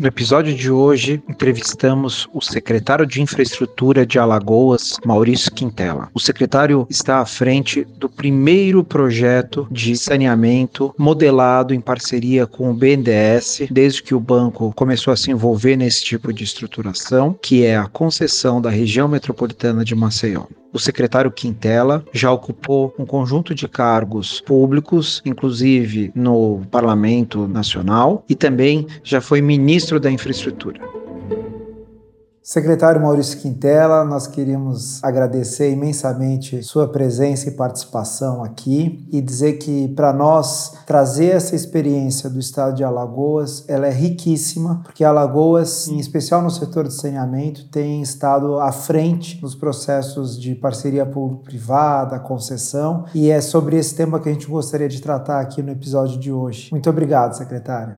No 0.00 0.06
episódio 0.06 0.54
de 0.54 0.70
hoje, 0.70 1.22
entrevistamos 1.28 2.26
o 2.32 2.40
secretário 2.40 3.04
de 3.04 3.20
Infraestrutura 3.20 4.06
de 4.06 4.18
Alagoas, 4.18 4.96
Maurício 5.04 5.52
Quintela. 5.52 6.08
O 6.14 6.18
secretário 6.18 6.86
está 6.88 7.18
à 7.18 7.26
frente 7.26 7.86
do 7.98 8.08
primeiro 8.08 8.82
projeto 8.82 9.68
de 9.70 9.94
saneamento 9.94 10.94
modelado 10.96 11.74
em 11.74 11.82
parceria 11.82 12.46
com 12.46 12.70
o 12.70 12.74
BNDES, 12.74 13.64
desde 13.70 14.02
que 14.02 14.14
o 14.14 14.20
banco 14.20 14.72
começou 14.74 15.12
a 15.12 15.16
se 15.18 15.30
envolver 15.30 15.76
nesse 15.76 16.02
tipo 16.02 16.32
de 16.32 16.44
estruturação, 16.44 17.38
que 17.42 17.66
é 17.66 17.76
a 17.76 17.86
concessão 17.86 18.58
da 18.58 18.70
região 18.70 19.06
metropolitana 19.06 19.84
de 19.84 19.94
Maceió. 19.94 20.44
O 20.72 20.78
secretário 20.78 21.30
Quintela 21.30 22.04
já 22.12 22.30
ocupou 22.32 22.94
um 22.98 23.04
conjunto 23.04 23.54
de 23.54 23.66
cargos 23.66 24.40
públicos, 24.40 25.20
inclusive 25.24 26.12
no 26.14 26.62
Parlamento 26.70 27.48
Nacional, 27.48 28.24
e 28.28 28.34
também 28.34 28.86
já 29.02 29.20
foi 29.20 29.40
ministro 29.40 29.98
da 29.98 30.10
Infraestrutura. 30.10 30.99
Secretário 32.42 33.02
Maurício 33.02 33.38
Quintela, 33.38 34.02
nós 34.02 34.26
queríamos 34.26 35.04
agradecer 35.04 35.70
imensamente 35.70 36.62
sua 36.62 36.88
presença 36.88 37.48
e 37.48 37.52
participação 37.52 38.42
aqui 38.42 39.06
e 39.12 39.20
dizer 39.20 39.58
que 39.58 39.88
para 39.88 40.10
nós 40.10 40.72
trazer 40.86 41.26
essa 41.26 41.54
experiência 41.54 42.30
do 42.30 42.40
estado 42.40 42.74
de 42.76 42.82
Alagoas, 42.82 43.64
ela 43.68 43.86
é 43.86 43.90
riquíssima, 43.90 44.80
porque 44.82 45.04
Alagoas, 45.04 45.86
em 45.88 45.98
especial 45.98 46.40
no 46.40 46.50
setor 46.50 46.88
de 46.88 46.94
saneamento, 46.94 47.68
tem 47.68 48.00
estado 48.00 48.58
à 48.58 48.72
frente 48.72 49.40
nos 49.42 49.54
processos 49.54 50.40
de 50.40 50.54
parceria 50.54 51.04
público-privada, 51.04 52.18
concessão, 52.18 53.04
e 53.14 53.30
é 53.30 53.40
sobre 53.42 53.76
esse 53.76 53.94
tema 53.94 54.18
que 54.18 54.30
a 54.30 54.32
gente 54.32 54.46
gostaria 54.46 54.88
de 54.88 55.02
tratar 55.02 55.40
aqui 55.40 55.62
no 55.62 55.70
episódio 55.70 56.18
de 56.18 56.32
hoje. 56.32 56.70
Muito 56.72 56.88
obrigado, 56.88 57.34
secretário. 57.34 57.94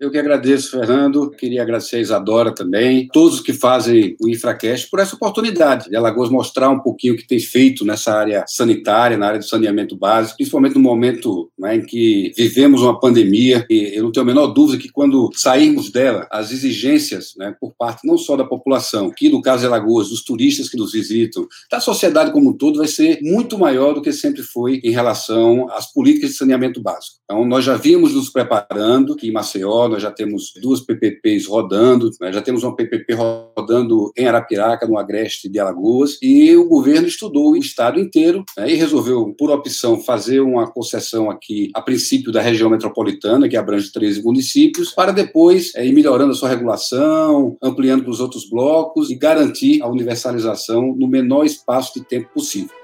Eu 0.00 0.10
que 0.10 0.16
agradeço, 0.16 0.70
Fernando. 0.70 1.30
Queria 1.30 1.60
agradecer 1.60 1.96
a 1.96 2.00
Isadora 2.00 2.54
também, 2.54 3.06
todos 3.12 3.42
que 3.42 3.52
fazem 3.52 4.16
o 4.18 4.30
Infracast 4.30 4.88
por 4.88 4.98
essa 4.98 5.14
oportunidade 5.14 5.90
de 5.90 5.96
Alagoas 5.96 6.30
mostrar 6.30 6.70
um 6.70 6.80
pouquinho 6.80 7.12
o 7.12 7.16
que 7.18 7.26
tem 7.26 7.38
feito 7.38 7.84
nessa 7.84 8.14
área 8.14 8.42
sanitária, 8.48 9.18
na 9.18 9.26
área 9.26 9.38
do 9.38 9.44
saneamento 9.44 9.94
básico, 9.94 10.38
principalmente 10.38 10.76
no 10.76 10.80
momento 10.80 11.50
né, 11.58 11.76
em 11.76 11.84
que 11.84 12.32
vivemos 12.34 12.80
uma 12.80 12.98
pandemia. 12.98 13.66
E 13.68 13.92
eu 13.94 14.04
não 14.04 14.10
tenho 14.10 14.24
a 14.24 14.26
menor 14.26 14.46
dúvida 14.46 14.82
que 14.82 14.88
quando 14.88 15.28
sairmos 15.34 15.90
dela, 15.90 16.26
as 16.30 16.50
exigências 16.50 17.34
né, 17.36 17.54
por 17.60 17.74
parte 17.78 18.06
não 18.06 18.16
só 18.16 18.38
da 18.38 18.44
população, 18.44 19.12
que 19.14 19.28
no 19.28 19.42
caso 19.42 19.60
de 19.60 19.66
Alagoas, 19.66 20.08
dos 20.08 20.24
turistas 20.24 20.70
que 20.70 20.78
nos 20.78 20.92
visitam, 20.92 21.46
da 21.70 21.78
sociedade 21.78 22.32
como 22.32 22.48
um 22.48 22.56
todo, 22.56 22.78
vai 22.78 22.88
ser 22.88 23.18
muito 23.20 23.58
maior 23.58 23.92
do 23.92 24.00
que 24.00 24.14
sempre 24.14 24.42
foi 24.42 24.80
em 24.82 24.92
relação 24.92 25.68
às 25.72 25.92
políticas 25.92 26.30
de 26.30 26.36
saneamento 26.36 26.80
básico. 26.80 27.18
Então, 27.24 27.44
nós 27.44 27.66
já 27.66 27.76
vimos 27.76 28.14
nos 28.14 28.30
preparando, 28.30 29.14
que 29.14 29.28
em 29.28 29.32
Maceió, 29.32 29.89
nós 29.90 30.02
já 30.02 30.10
temos 30.10 30.52
duas 30.60 30.80
PPPs 30.80 31.46
rodando, 31.46 32.10
né? 32.20 32.32
já 32.32 32.40
temos 32.40 32.62
uma 32.62 32.74
PPP 32.74 33.14
rodando 33.14 34.12
em 34.16 34.26
Arapiraca, 34.26 34.86
no 34.86 34.98
Agreste 34.98 35.48
de 35.48 35.58
Alagoas, 35.58 36.18
e 36.22 36.56
o 36.56 36.68
governo 36.68 37.06
estudou 37.06 37.52
o 37.52 37.56
estado 37.56 38.00
inteiro 38.00 38.44
né? 38.56 38.70
e 38.70 38.74
resolveu, 38.74 39.34
por 39.38 39.50
opção, 39.50 40.00
fazer 40.00 40.40
uma 40.40 40.70
concessão 40.70 41.30
aqui, 41.30 41.70
a 41.74 41.82
princípio, 41.82 42.32
da 42.32 42.40
região 42.40 42.70
metropolitana, 42.70 43.48
que 43.48 43.56
abrange 43.56 43.92
13 43.92 44.22
municípios, 44.22 44.92
para 44.92 45.12
depois 45.12 45.74
é, 45.74 45.84
ir 45.86 45.92
melhorando 45.92 46.32
a 46.32 46.34
sua 46.34 46.48
regulação, 46.48 47.56
ampliando 47.62 48.02
para 48.02 48.10
os 48.10 48.20
outros 48.20 48.48
blocos 48.48 49.10
e 49.10 49.14
garantir 49.14 49.82
a 49.82 49.88
universalização 49.88 50.94
no 50.96 51.08
menor 51.08 51.44
espaço 51.44 51.94
de 51.94 52.04
tempo 52.04 52.30
possível. 52.32 52.79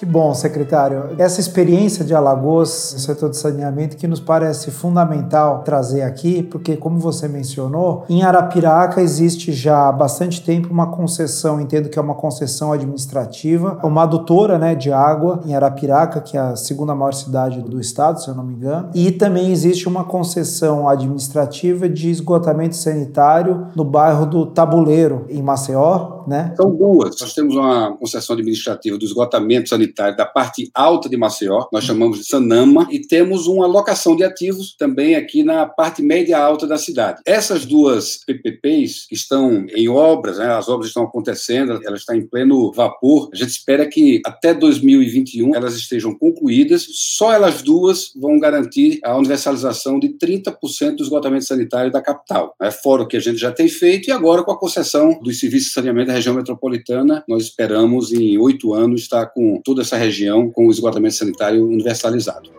Que 0.00 0.06
bom, 0.06 0.32
secretário. 0.32 1.10
Essa 1.18 1.42
experiência 1.42 2.02
de 2.02 2.14
Alagoas 2.14 2.94
no 2.94 3.00
setor 3.00 3.28
de 3.28 3.36
saneamento 3.36 3.98
que 3.98 4.08
nos 4.08 4.18
parece 4.18 4.70
fundamental 4.70 5.62
trazer 5.62 6.00
aqui, 6.00 6.42
porque, 6.42 6.74
como 6.74 6.98
você 6.98 7.28
mencionou, 7.28 8.06
em 8.08 8.22
Arapiraca 8.22 9.02
existe 9.02 9.52
já 9.52 9.88
há 9.88 9.92
bastante 9.92 10.42
tempo 10.42 10.72
uma 10.72 10.86
concessão, 10.86 11.60
entendo 11.60 11.90
que 11.90 11.98
é 11.98 12.02
uma 12.02 12.14
concessão 12.14 12.72
administrativa, 12.72 13.78
uma 13.82 14.04
adutora 14.04 14.58
né, 14.58 14.74
de 14.74 14.90
água 14.90 15.42
em 15.44 15.54
Arapiraca, 15.54 16.22
que 16.22 16.34
é 16.34 16.40
a 16.40 16.56
segunda 16.56 16.94
maior 16.94 17.12
cidade 17.12 17.60
do 17.60 17.78
estado, 17.78 18.22
se 18.22 18.28
eu 18.28 18.34
não 18.34 18.42
me 18.42 18.54
engano, 18.54 18.88
e 18.94 19.12
também 19.12 19.52
existe 19.52 19.86
uma 19.86 20.04
concessão 20.04 20.88
administrativa 20.88 21.86
de 21.86 22.08
esgotamento 22.08 22.74
sanitário 22.74 23.66
no 23.76 23.84
bairro 23.84 24.24
do 24.24 24.46
Tabuleiro, 24.46 25.26
em 25.28 25.42
Maceió, 25.42 26.24
né? 26.26 26.54
São 26.56 26.74
duas. 26.74 27.20
Nós 27.20 27.34
temos 27.34 27.54
uma 27.54 27.94
concessão 27.98 28.32
administrativa 28.34 28.96
do 28.96 29.04
esgotamento 29.04 29.68
sanitário 29.68 29.89
da 29.94 30.26
parte 30.26 30.70
alta 30.74 31.08
de 31.08 31.16
Maceió, 31.16 31.66
nós 31.72 31.84
chamamos 31.84 32.18
de 32.18 32.24
Sanama, 32.24 32.88
e 32.90 32.98
temos 32.98 33.46
uma 33.46 33.66
locação 33.66 34.16
de 34.16 34.24
ativos 34.24 34.74
também 34.76 35.14
aqui 35.14 35.42
na 35.42 35.66
parte 35.66 36.02
média 36.02 36.38
alta 36.38 36.66
da 36.66 36.78
cidade. 36.78 37.20
Essas 37.26 37.64
duas 37.64 38.20
PPPs 38.24 39.06
estão 39.10 39.66
em 39.74 39.88
obras, 39.88 40.38
né, 40.38 40.46
as 40.46 40.68
obras 40.68 40.88
estão 40.88 41.04
acontecendo, 41.04 41.80
elas 41.84 42.00
estão 42.00 42.14
em 42.14 42.26
pleno 42.26 42.72
vapor. 42.72 43.28
A 43.32 43.36
gente 43.36 43.50
espera 43.50 43.86
que 43.86 44.20
até 44.24 44.54
2021 44.54 45.54
elas 45.54 45.74
estejam 45.74 46.14
concluídas. 46.14 46.86
Só 46.90 47.32
elas 47.32 47.62
duas 47.62 48.12
vão 48.16 48.38
garantir 48.38 49.00
a 49.04 49.16
universalização 49.16 49.98
de 49.98 50.10
30% 50.10 50.96
do 50.96 51.02
esgotamento 51.02 51.44
sanitário 51.44 51.90
da 51.90 52.00
capital. 52.00 52.54
É 52.60 52.70
fora 52.70 53.02
o 53.02 53.06
que 53.06 53.16
a 53.16 53.20
gente 53.20 53.38
já 53.38 53.52
tem 53.52 53.68
feito 53.68 54.08
e 54.08 54.12
agora 54.12 54.42
com 54.42 54.52
a 54.52 54.58
concessão 54.58 55.18
dos 55.22 55.38
serviços 55.38 55.68
de 55.68 55.74
saneamento 55.74 56.08
da 56.08 56.14
região 56.14 56.34
metropolitana, 56.34 57.24
nós 57.28 57.44
esperamos 57.44 58.12
em 58.12 58.38
oito 58.38 58.74
anos 58.74 59.02
estar 59.02 59.26
com 59.26 59.60
toda 59.62 59.79
essa 59.82 59.96
região 59.96 60.50
com 60.50 60.66
o 60.66 60.70
esgotamento 60.70 61.14
sanitário 61.14 61.66
universalizado. 61.66 62.50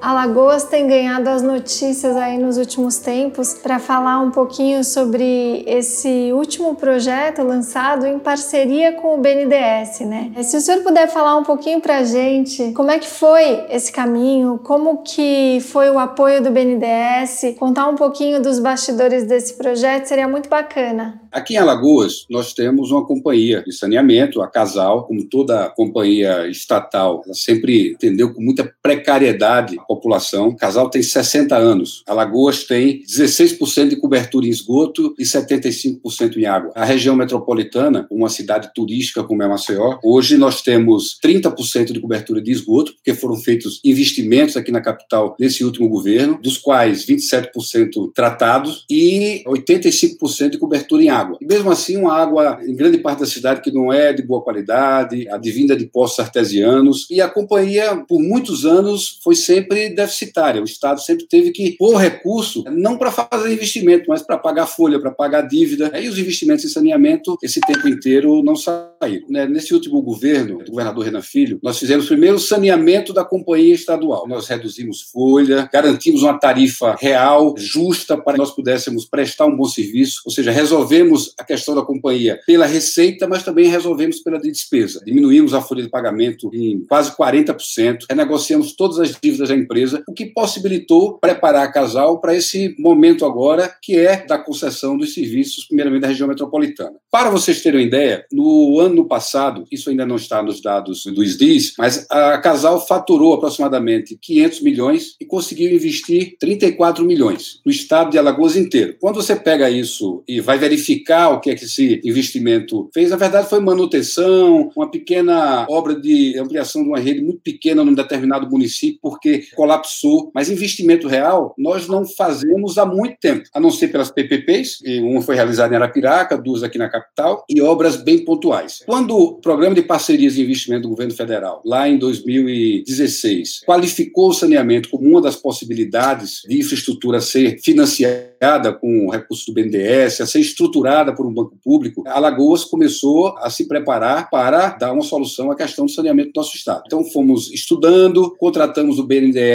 Alagoas 0.00 0.64
tem 0.64 0.86
ganhado 0.86 1.28
as 1.28 1.42
notícias 1.42 2.16
aí 2.16 2.38
nos 2.38 2.56
últimos 2.56 2.96
tempos 2.96 3.52
para 3.52 3.78
falar 3.78 4.18
um 4.20 4.30
pouquinho 4.30 4.82
sobre 4.82 5.62
esse 5.66 6.32
último 6.32 6.74
projeto 6.74 7.42
lançado 7.42 8.06
em 8.06 8.18
parceria 8.18 8.92
com 8.92 9.18
o 9.18 9.20
BNDES, 9.20 10.00
né? 10.00 10.32
Se 10.42 10.56
o 10.56 10.60
senhor 10.60 10.82
puder 10.82 11.06
falar 11.06 11.36
um 11.36 11.44
pouquinho 11.44 11.82
para 11.82 11.98
a 11.98 12.04
gente 12.04 12.72
como 12.72 12.90
é 12.90 12.98
que 12.98 13.06
foi 13.06 13.66
esse 13.68 13.92
caminho, 13.92 14.58
como 14.64 15.02
que 15.02 15.58
foi 15.60 15.90
o 15.90 15.98
apoio 15.98 16.42
do 16.42 16.50
BNDES, 16.50 17.56
contar 17.58 17.86
um 17.88 17.94
pouquinho 17.94 18.40
dos 18.40 18.58
bastidores 18.58 19.24
desse 19.24 19.54
projeto 19.54 20.06
seria 20.06 20.26
muito 20.26 20.48
bacana. 20.48 21.20
Aqui 21.30 21.54
em 21.54 21.58
Alagoas, 21.58 22.26
nós 22.28 22.54
temos 22.54 22.90
uma 22.90 23.06
companhia 23.06 23.62
de 23.62 23.72
saneamento, 23.72 24.40
a 24.40 24.48
Casal, 24.48 25.04
como 25.04 25.24
toda 25.24 25.68
companhia 25.70 26.48
estatal, 26.48 27.22
ela 27.24 27.34
sempre 27.34 27.92
entendeu 27.92 28.34
com 28.34 28.40
muita 28.40 28.72
precariedade 28.82 29.76
população. 29.90 30.54
Casal 30.54 30.88
tem 30.88 31.02
60 31.02 31.56
anos. 31.56 32.04
Alagoas 32.06 32.62
tem 32.62 33.02
16% 33.02 33.88
de 33.88 33.96
cobertura 33.96 34.46
em 34.46 34.50
esgoto 34.50 35.16
e 35.18 35.24
75% 35.24 36.36
em 36.36 36.46
água. 36.46 36.70
A 36.76 36.84
região 36.84 37.16
metropolitana, 37.16 38.06
uma 38.08 38.28
cidade 38.28 38.70
turística 38.72 39.24
como 39.24 39.42
é 39.42 39.48
Maceió, 39.48 39.98
hoje 40.04 40.36
nós 40.36 40.62
temos 40.62 41.18
30% 41.24 41.92
de 41.92 41.98
cobertura 41.98 42.40
de 42.40 42.52
esgoto, 42.52 42.94
porque 42.94 43.14
foram 43.14 43.34
feitos 43.34 43.80
investimentos 43.84 44.56
aqui 44.56 44.70
na 44.70 44.80
capital 44.80 45.34
nesse 45.40 45.64
último 45.64 45.88
governo, 45.88 46.38
dos 46.40 46.56
quais 46.56 47.04
27% 47.04 48.12
tratados 48.14 48.84
e 48.88 49.42
85% 49.44 50.50
de 50.50 50.58
cobertura 50.58 51.02
em 51.02 51.08
água. 51.08 51.36
E 51.40 51.46
mesmo 51.46 51.68
assim, 51.68 51.96
uma 51.96 52.14
água, 52.14 52.60
em 52.64 52.76
grande 52.76 52.98
parte 52.98 53.20
da 53.20 53.26
cidade, 53.26 53.60
que 53.60 53.72
não 53.72 53.92
é 53.92 54.12
de 54.12 54.22
boa 54.22 54.40
qualidade, 54.40 55.28
advinda 55.28 55.74
de 55.74 55.86
poços 55.86 56.20
artesianos. 56.20 57.08
E 57.10 57.20
a 57.20 57.28
companhia, 57.28 57.96
por 58.06 58.20
muitos 58.20 58.64
anos, 58.64 59.18
foi 59.24 59.34
sempre 59.34 59.79
deficitária. 59.88 60.60
O 60.60 60.64
Estado 60.64 61.00
sempre 61.00 61.26
teve 61.26 61.50
que 61.50 61.72
pôr 61.78 61.96
recurso, 61.96 62.64
não 62.70 62.98
para 62.98 63.10
fazer 63.10 63.52
investimento, 63.52 64.04
mas 64.08 64.22
para 64.22 64.36
pagar 64.36 64.66
folha, 64.66 65.00
para 65.00 65.10
pagar 65.10 65.42
dívida. 65.42 65.90
E 65.98 66.08
os 66.08 66.18
investimentos 66.18 66.64
em 66.64 66.68
saneamento, 66.68 67.36
esse 67.42 67.60
tempo 67.60 67.88
inteiro, 67.88 68.42
não 68.42 68.56
saíram. 68.56 69.26
Né, 69.28 69.46
nesse 69.46 69.72
último 69.72 70.02
governo, 70.02 70.58
do 70.64 70.70
governador 70.70 71.04
Renan 71.04 71.22
Filho, 71.22 71.58
nós 71.62 71.78
fizemos 71.78 72.06
primeiro 72.06 72.36
o 72.36 72.40
saneamento 72.40 73.12
da 73.12 73.24
companhia 73.24 73.74
estadual. 73.74 74.28
Nós 74.28 74.46
reduzimos 74.46 75.02
folha, 75.02 75.68
garantimos 75.72 76.22
uma 76.22 76.38
tarifa 76.38 76.96
real, 76.98 77.54
justa, 77.56 78.16
para 78.16 78.34
que 78.34 78.38
nós 78.38 78.50
pudéssemos 78.50 79.06
prestar 79.06 79.46
um 79.46 79.56
bom 79.56 79.64
serviço, 79.64 80.20
ou 80.26 80.32
seja, 80.32 80.50
resolvemos 80.50 80.90
resolvemos 80.90 81.34
a 81.38 81.44
questão 81.44 81.74
da 81.74 81.82
companhia 81.82 82.40
pela 82.46 82.66
receita, 82.66 83.28
mas 83.28 83.42
também 83.42 83.68
resolvemos 83.68 84.20
pela 84.20 84.38
despesa. 84.40 85.00
Diminuímos 85.04 85.54
a 85.54 85.60
folha 85.60 85.82
de 85.82 85.88
pagamento 85.88 86.50
em 86.52 86.84
quase 86.88 87.14
40%, 87.16 88.06
renegociamos 88.08 88.72
todas 88.72 88.98
as 88.98 89.16
dívidas 89.22 89.48
da 89.48 89.54
empresa, 89.54 89.69
o 90.08 90.12
que 90.12 90.26
possibilitou 90.26 91.18
preparar 91.18 91.64
a 91.64 91.72
Casal 91.72 92.20
para 92.20 92.34
esse 92.34 92.74
momento 92.78 93.24
agora, 93.24 93.72
que 93.80 93.96
é 93.96 94.24
da 94.26 94.38
concessão 94.38 94.96
dos 94.96 95.14
serviços, 95.14 95.64
primeiramente 95.66 96.02
da 96.02 96.08
região 96.08 96.28
metropolitana. 96.28 96.94
Para 97.10 97.30
vocês 97.30 97.62
terem 97.62 97.80
uma 97.80 97.86
ideia, 97.86 98.24
no 98.32 98.80
ano 98.80 99.06
passado, 99.06 99.64
isso 99.70 99.90
ainda 99.90 100.04
não 100.04 100.16
está 100.16 100.42
nos 100.42 100.60
dados 100.60 101.04
do 101.04 101.22
SDIS, 101.22 101.74
mas 101.78 102.06
a 102.10 102.38
Casal 102.38 102.84
faturou 102.84 103.34
aproximadamente 103.34 104.18
500 104.20 104.60
milhões 104.62 105.16
e 105.20 105.24
conseguiu 105.24 105.72
investir 105.72 106.36
34 106.38 107.04
milhões 107.04 107.60
no 107.64 107.70
estado 107.70 108.10
de 108.10 108.18
Alagoas 108.18 108.56
inteiro. 108.56 108.96
Quando 109.00 109.16
você 109.16 109.36
pega 109.36 109.70
isso 109.70 110.22
e 110.26 110.40
vai 110.40 110.58
verificar 110.58 111.30
o 111.30 111.40
que 111.40 111.50
é 111.50 111.54
que 111.54 111.64
esse 111.64 112.00
investimento 112.04 112.90
fez, 112.92 113.10
na 113.10 113.16
verdade 113.16 113.48
foi 113.48 113.60
manutenção, 113.60 114.70
uma 114.76 114.90
pequena 114.90 115.66
obra 115.68 115.94
de 115.94 116.38
ampliação 116.38 116.82
de 116.82 116.88
uma 116.88 116.98
rede 116.98 117.22
muito 117.22 117.40
pequena 117.40 117.84
num 117.84 117.94
determinado 117.94 118.48
município, 118.48 118.98
porque 119.02 119.44
colapsou. 119.60 120.30
Mas 120.34 120.48
investimento 120.48 121.06
real 121.06 121.54
nós 121.58 121.86
não 121.86 122.06
fazemos 122.06 122.78
há 122.78 122.86
muito 122.86 123.18
tempo, 123.20 123.44
a 123.52 123.60
não 123.60 123.70
ser 123.70 123.88
pelas 123.88 124.10
PPPs, 124.10 124.78
e 124.82 125.00
uma 125.00 125.20
foi 125.20 125.34
realizada 125.34 125.74
em 125.74 125.76
Arapiraca, 125.76 126.38
duas 126.38 126.62
aqui 126.62 126.78
na 126.78 126.88
capital, 126.88 127.44
e 127.46 127.60
obras 127.60 127.96
bem 127.96 128.24
pontuais. 128.24 128.82
Quando 128.86 129.14
o 129.14 129.34
programa 129.34 129.74
de 129.74 129.82
parcerias 129.82 130.34
de 130.34 130.42
investimento 130.42 130.84
do 130.84 130.88
governo 130.88 131.12
federal, 131.12 131.60
lá 131.66 131.86
em 131.86 131.98
2016, 131.98 133.60
qualificou 133.66 134.30
o 134.30 134.32
saneamento 134.32 134.88
como 134.88 135.06
uma 135.06 135.20
das 135.20 135.36
possibilidades 135.36 136.40
de 136.48 136.58
infraestrutura 136.58 137.20
ser 137.20 137.58
financiada 137.62 138.72
com 138.72 139.10
recursos 139.10 139.44
do 139.44 139.52
BNDES, 139.52 140.22
a 140.22 140.26
ser 140.26 140.40
estruturada 140.40 141.14
por 141.14 141.26
um 141.26 141.34
banco 141.34 141.58
público, 141.62 142.02
Alagoas 142.06 142.64
começou 142.64 143.36
a 143.38 143.50
se 143.50 143.68
preparar 143.68 144.30
para 144.30 144.70
dar 144.70 144.92
uma 144.92 145.02
solução 145.02 145.50
à 145.50 145.54
questão 145.54 145.84
do 145.84 145.90
saneamento 145.90 146.32
do 146.32 146.38
nosso 146.38 146.56
estado. 146.56 146.84
Então 146.86 147.04
fomos 147.04 147.52
estudando, 147.52 148.34
contratamos 148.38 148.98
o 148.98 149.04
BNDES 149.04 149.49